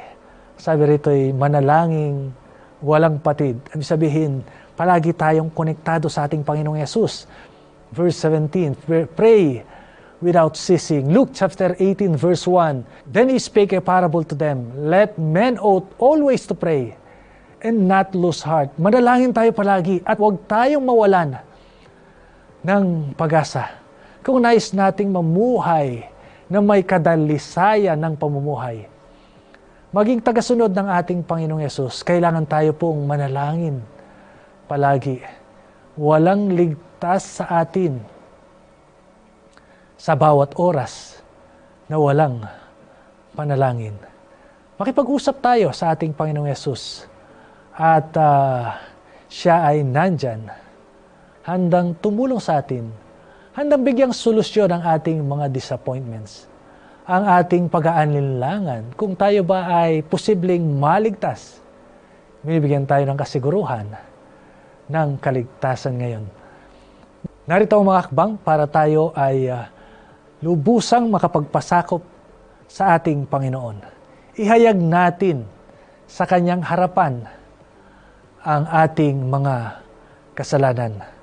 sabi 0.59 0.83
rito 0.83 1.07
ay 1.07 1.31
manalangin 1.31 2.35
walang 2.83 3.23
patid. 3.23 3.55
Ibig 3.71 3.87
sabihin, 3.87 4.43
palagi 4.75 5.15
tayong 5.15 5.47
konektado 5.47 6.11
sa 6.11 6.27
ating 6.27 6.43
Panginoong 6.43 6.75
Yesus. 6.75 7.23
Verse 7.95 8.19
17, 8.19 8.75
pray 9.15 9.63
without 10.19 10.59
ceasing. 10.59 11.07
Luke 11.15 11.31
chapter 11.31 11.71
18 11.79 12.19
verse 12.19 12.43
1, 12.43 12.83
Then 13.07 13.31
he 13.31 13.39
spake 13.39 13.71
a 13.71 13.79
parable 13.79 14.27
to 14.27 14.35
them, 14.35 14.75
Let 14.75 15.15
men 15.15 15.55
ought 15.63 15.87
always 15.95 16.43
to 16.51 16.55
pray 16.55 16.99
and 17.63 17.87
not 17.87 18.11
lose 18.11 18.43
heart. 18.43 18.75
Manalangin 18.75 19.31
tayo 19.31 19.55
palagi 19.55 20.03
at 20.03 20.19
huwag 20.19 20.43
tayong 20.51 20.83
mawalan 20.83 21.46
ng 22.67 23.15
pag-asa. 23.15 23.79
Kung 24.19 24.43
nais 24.43 24.75
nating 24.75 25.07
mamuhay 25.07 26.03
na 26.51 26.59
may 26.59 26.83
kadalisayan 26.83 27.95
ng 27.95 28.19
pamumuhay, 28.19 28.91
maging 29.95 30.19
tagasunod 30.19 30.75
ng 30.75 30.87
ating 30.99 31.23
Panginoong 31.23 31.63
Yesus, 31.63 32.03
kailangan 32.03 32.43
tayo 32.43 32.75
pong 32.75 33.07
manalangin 33.07 33.79
palagi. 34.67 35.23
Walang 35.95 36.51
ligtas 36.51 37.39
sa 37.39 37.63
atin 37.63 38.03
sa 39.95 40.13
bawat 40.19 40.53
oras 40.59 41.23
na 41.87 41.95
walang 41.95 42.43
panalangin. 43.31 43.95
Makipag-usap 44.75 45.39
tayo 45.39 45.71
sa 45.71 45.95
ating 45.95 46.11
Panginoong 46.11 46.51
Yesus 46.51 47.07
at 47.73 48.11
uh, 48.19 48.75
siya 49.31 49.71
ay 49.71 49.81
nandyan, 49.87 50.51
handang 51.47 51.95
tumulong 52.03 52.43
sa 52.43 52.59
atin, 52.59 52.91
handang 53.55 53.87
bigyang 53.87 54.11
solusyon 54.11 54.67
ang 54.67 54.83
ating 54.83 55.23
mga 55.23 55.47
disappointments 55.47 56.51
ang 57.07 57.23
ating 57.23 57.71
pag-aanlinlangan 57.71 58.91
kung 58.99 59.15
tayo 59.15 59.39
ba 59.47 59.87
ay 59.87 60.03
posibleng 60.03 60.75
maligtas. 60.75 61.63
Binibigyan 62.43 62.83
tayo 62.83 63.07
ng 63.07 63.15
kasiguruhan 63.15 63.87
ng 64.91 65.09
kaligtasan 65.23 65.95
ngayon. 66.03 66.27
Narito 67.47 67.79
ang 67.79 67.87
mga 67.87 68.11
akbang 68.11 68.35
para 68.43 68.67
tayo 68.67 69.15
ay 69.15 69.47
uh, 69.47 69.71
lubusang 70.43 71.07
makapagpasakop 71.07 72.03
sa 72.67 72.99
ating 72.99 73.23
Panginoon. 73.23 73.79
Ihayag 74.35 74.75
natin 74.75 75.47
sa 76.11 76.27
Kanyang 76.27 76.59
harapan 76.59 77.23
ang 78.43 78.67
ating 78.67 79.31
mga 79.31 79.79
kasalanan. 80.35 81.16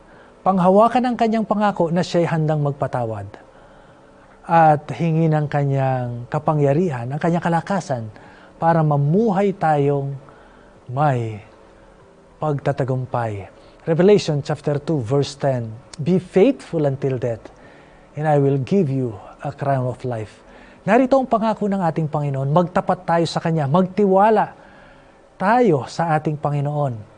Panghawakan 0.44 1.08
ang 1.08 1.16
Kanyang 1.16 1.48
pangako 1.48 1.88
na 1.88 2.04
siya'y 2.04 2.28
handang 2.28 2.60
magpatawad 2.60 3.24
at 4.44 4.84
hingi 4.92 5.32
ng 5.32 5.48
kanyang 5.48 6.28
kapangyarihan, 6.28 7.08
ang 7.08 7.16
kanyang 7.16 7.40
kalakasan 7.40 8.12
para 8.60 8.84
mamuhay 8.84 9.56
tayong 9.56 10.12
may 10.92 11.40
pagtatagumpay. 12.36 13.48
Revelation 13.88 14.44
chapter 14.44 14.76
2 14.76 15.00
verse 15.00 15.32
10, 15.40 16.04
Be 16.04 16.20
faithful 16.20 16.84
until 16.84 17.16
death, 17.16 17.48
and 18.12 18.28
I 18.28 18.36
will 18.36 18.60
give 18.60 18.92
you 18.92 19.16
a 19.40 19.48
crown 19.48 19.88
of 19.88 20.04
life. 20.04 20.44
Narito 20.84 21.16
ang 21.16 21.24
pangako 21.24 21.72
ng 21.72 21.80
ating 21.80 22.12
Panginoon, 22.12 22.52
magtapat 22.52 23.08
tayo 23.08 23.24
sa 23.24 23.40
Kanya, 23.40 23.64
magtiwala 23.64 24.52
tayo 25.40 25.88
sa 25.88 26.12
ating 26.20 26.36
Panginoon. 26.36 27.13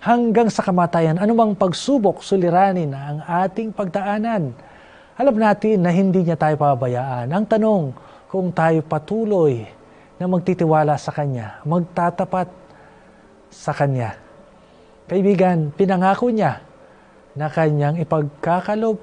Hanggang 0.00 0.48
sa 0.48 0.64
kamatayan, 0.64 1.20
anumang 1.20 1.52
pagsubok, 1.52 2.24
suliranin 2.24 2.92
ang 2.96 3.20
ating 3.24 3.72
pagdaanan 3.76 4.56
alam 5.20 5.36
natin 5.36 5.84
na 5.84 5.92
hindi 5.92 6.24
niya 6.24 6.40
tayo 6.40 6.56
pabayaan. 6.56 7.28
Ang 7.28 7.44
tanong, 7.44 7.92
kung 8.32 8.48
tayo 8.56 8.80
patuloy 8.80 9.68
na 10.16 10.24
magtitiwala 10.24 10.96
sa 10.96 11.12
Kanya, 11.12 11.60
magtatapat 11.68 12.48
sa 13.52 13.76
Kanya. 13.76 14.16
Kaibigan, 15.04 15.76
pinangako 15.76 16.32
niya 16.32 16.64
na 17.36 17.52
Kanyang 17.52 18.00
ipagkakalob 18.00 18.96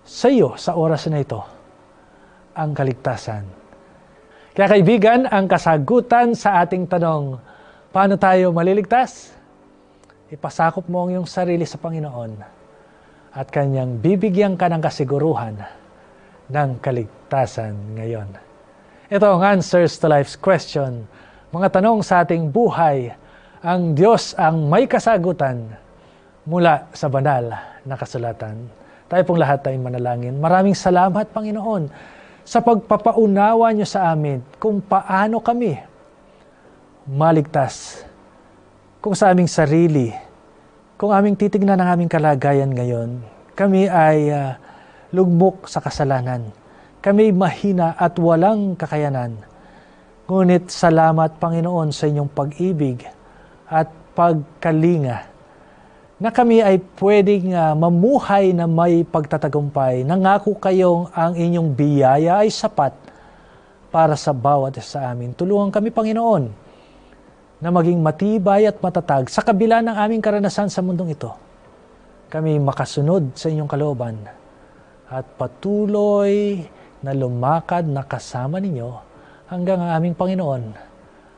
sa 0.00 0.32
iyo 0.32 0.56
sa 0.56 0.80
oras 0.80 1.04
na 1.12 1.20
ito 1.20 1.44
ang 2.56 2.72
kaligtasan. 2.72 3.44
Kaya 4.56 4.80
kaibigan, 4.80 5.28
ang 5.28 5.44
kasagutan 5.44 6.32
sa 6.32 6.64
ating 6.64 6.88
tanong, 6.88 7.36
paano 7.92 8.16
tayo 8.16 8.48
maliligtas? 8.48 9.36
Ipasakop 10.32 10.88
mo 10.88 11.04
ang 11.04 11.12
iyong 11.12 11.28
sarili 11.28 11.68
sa 11.68 11.76
Panginoon 11.76 12.40
at 13.36 13.52
kanyang 13.52 14.00
bibigyan 14.00 14.56
ka 14.56 14.64
ng 14.64 14.80
kasiguruhan 14.80 15.60
ng 16.48 16.70
kaligtasan 16.80 18.00
ngayon. 18.00 18.32
Ito 19.12 19.28
ang 19.28 19.60
answers 19.60 20.00
to 20.00 20.08
life's 20.08 20.40
question. 20.40 21.04
Mga 21.52 21.68
tanong 21.76 22.00
sa 22.00 22.24
ating 22.24 22.48
buhay, 22.48 23.12
ang 23.60 23.92
Diyos 23.92 24.32
ang 24.40 24.72
may 24.72 24.88
kasagutan 24.88 25.68
mula 26.48 26.88
sa 26.96 27.12
banal 27.12 27.52
na 27.84 27.92
kasulatan. 28.00 28.72
Tayo 29.12 29.22
pong 29.28 29.36
lahat 29.36 29.68
ay 29.68 29.76
manalangin. 29.76 30.40
Maraming 30.40 30.72
salamat, 30.72 31.28
Panginoon, 31.28 31.92
sa 32.40 32.64
pagpapaunawa 32.64 33.68
niyo 33.76 33.84
sa 33.84 34.08
amin 34.16 34.40
kung 34.56 34.80
paano 34.80 35.44
kami 35.44 35.76
maligtas. 37.04 38.08
Kung 39.02 39.18
sa 39.18 39.34
aming 39.34 39.50
sarili, 39.50 40.14
kung 40.96 41.10
aming 41.10 41.36
titignan 41.38 41.80
ang 41.80 41.98
aming 41.98 42.10
kalagayan 42.10 42.70
ngayon, 42.70 43.20
kami 43.52 43.88
ay 43.88 44.32
uh, 44.32 44.56
lugmok 45.12 45.68
sa 45.68 45.84
kasalanan. 45.84 46.48
Kami 47.02 47.34
mahina 47.34 47.98
at 47.98 48.16
walang 48.16 48.78
kakayanan. 48.78 49.36
Ngunit 50.30 50.70
salamat 50.70 51.36
Panginoon 51.36 51.90
sa 51.90 52.06
inyong 52.08 52.30
pag-ibig 52.30 53.04
at 53.66 53.90
pagkalinga 54.14 55.32
na 56.22 56.30
kami 56.30 56.62
ay 56.62 56.78
pwedeng 57.02 57.50
ah, 57.50 57.74
mamuhay 57.74 58.54
na 58.54 58.70
may 58.70 59.02
pagtatagumpay. 59.02 60.06
Nangako 60.06 60.54
kayong 60.54 61.10
ang 61.10 61.34
inyong 61.34 61.74
biyaya 61.74 62.46
ay 62.46 62.48
sapat 62.54 62.94
para 63.90 64.14
sa 64.14 64.30
bawat 64.30 64.78
isa 64.78 65.02
sa 65.02 65.10
amin. 65.10 65.34
Tulungan 65.34 65.74
kami, 65.74 65.90
Panginoon, 65.90 66.61
na 67.62 67.70
maging 67.70 68.02
matibay 68.02 68.66
at 68.66 68.82
matatag 68.82 69.30
sa 69.30 69.38
kabila 69.46 69.78
ng 69.86 69.94
aming 69.94 70.18
karanasan 70.18 70.66
sa 70.66 70.82
mundong 70.82 71.14
ito. 71.14 71.30
Kami 72.26 72.58
makasunod 72.58 73.38
sa 73.38 73.46
inyong 73.46 73.70
kalooban 73.70 74.18
at 75.06 75.22
patuloy 75.38 76.58
na 77.06 77.14
lumakad 77.14 77.86
na 77.86 78.02
kasama 78.02 78.58
ninyo 78.58 78.90
hanggang 79.46 79.78
ang 79.78 79.94
aming 79.94 80.18
Panginoon 80.18 80.64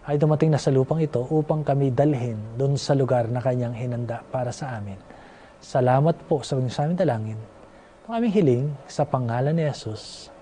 ay 0.08 0.16
dumating 0.16 0.48
na 0.48 0.60
sa 0.60 0.72
lupang 0.72 1.04
ito 1.04 1.20
upang 1.28 1.60
kami 1.60 1.92
dalhin 1.92 2.40
doon 2.56 2.80
sa 2.80 2.96
lugar 2.96 3.28
na 3.28 3.44
kanyang 3.44 3.76
hinanda 3.76 4.24
para 4.32 4.48
sa 4.48 4.80
amin. 4.80 4.96
Salamat 5.60 6.24
po 6.24 6.40
sa 6.40 6.56
inyong 6.56 6.72
sa 6.72 6.88
aming 6.88 7.00
dalangin. 7.04 7.40
Ang 8.08 8.12
aming 8.16 8.32
hiling 8.32 8.66
sa 8.88 9.04
pangalan 9.04 9.52
ni 9.52 9.64
Jesus. 9.68 10.32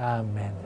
Amen. 0.00 0.56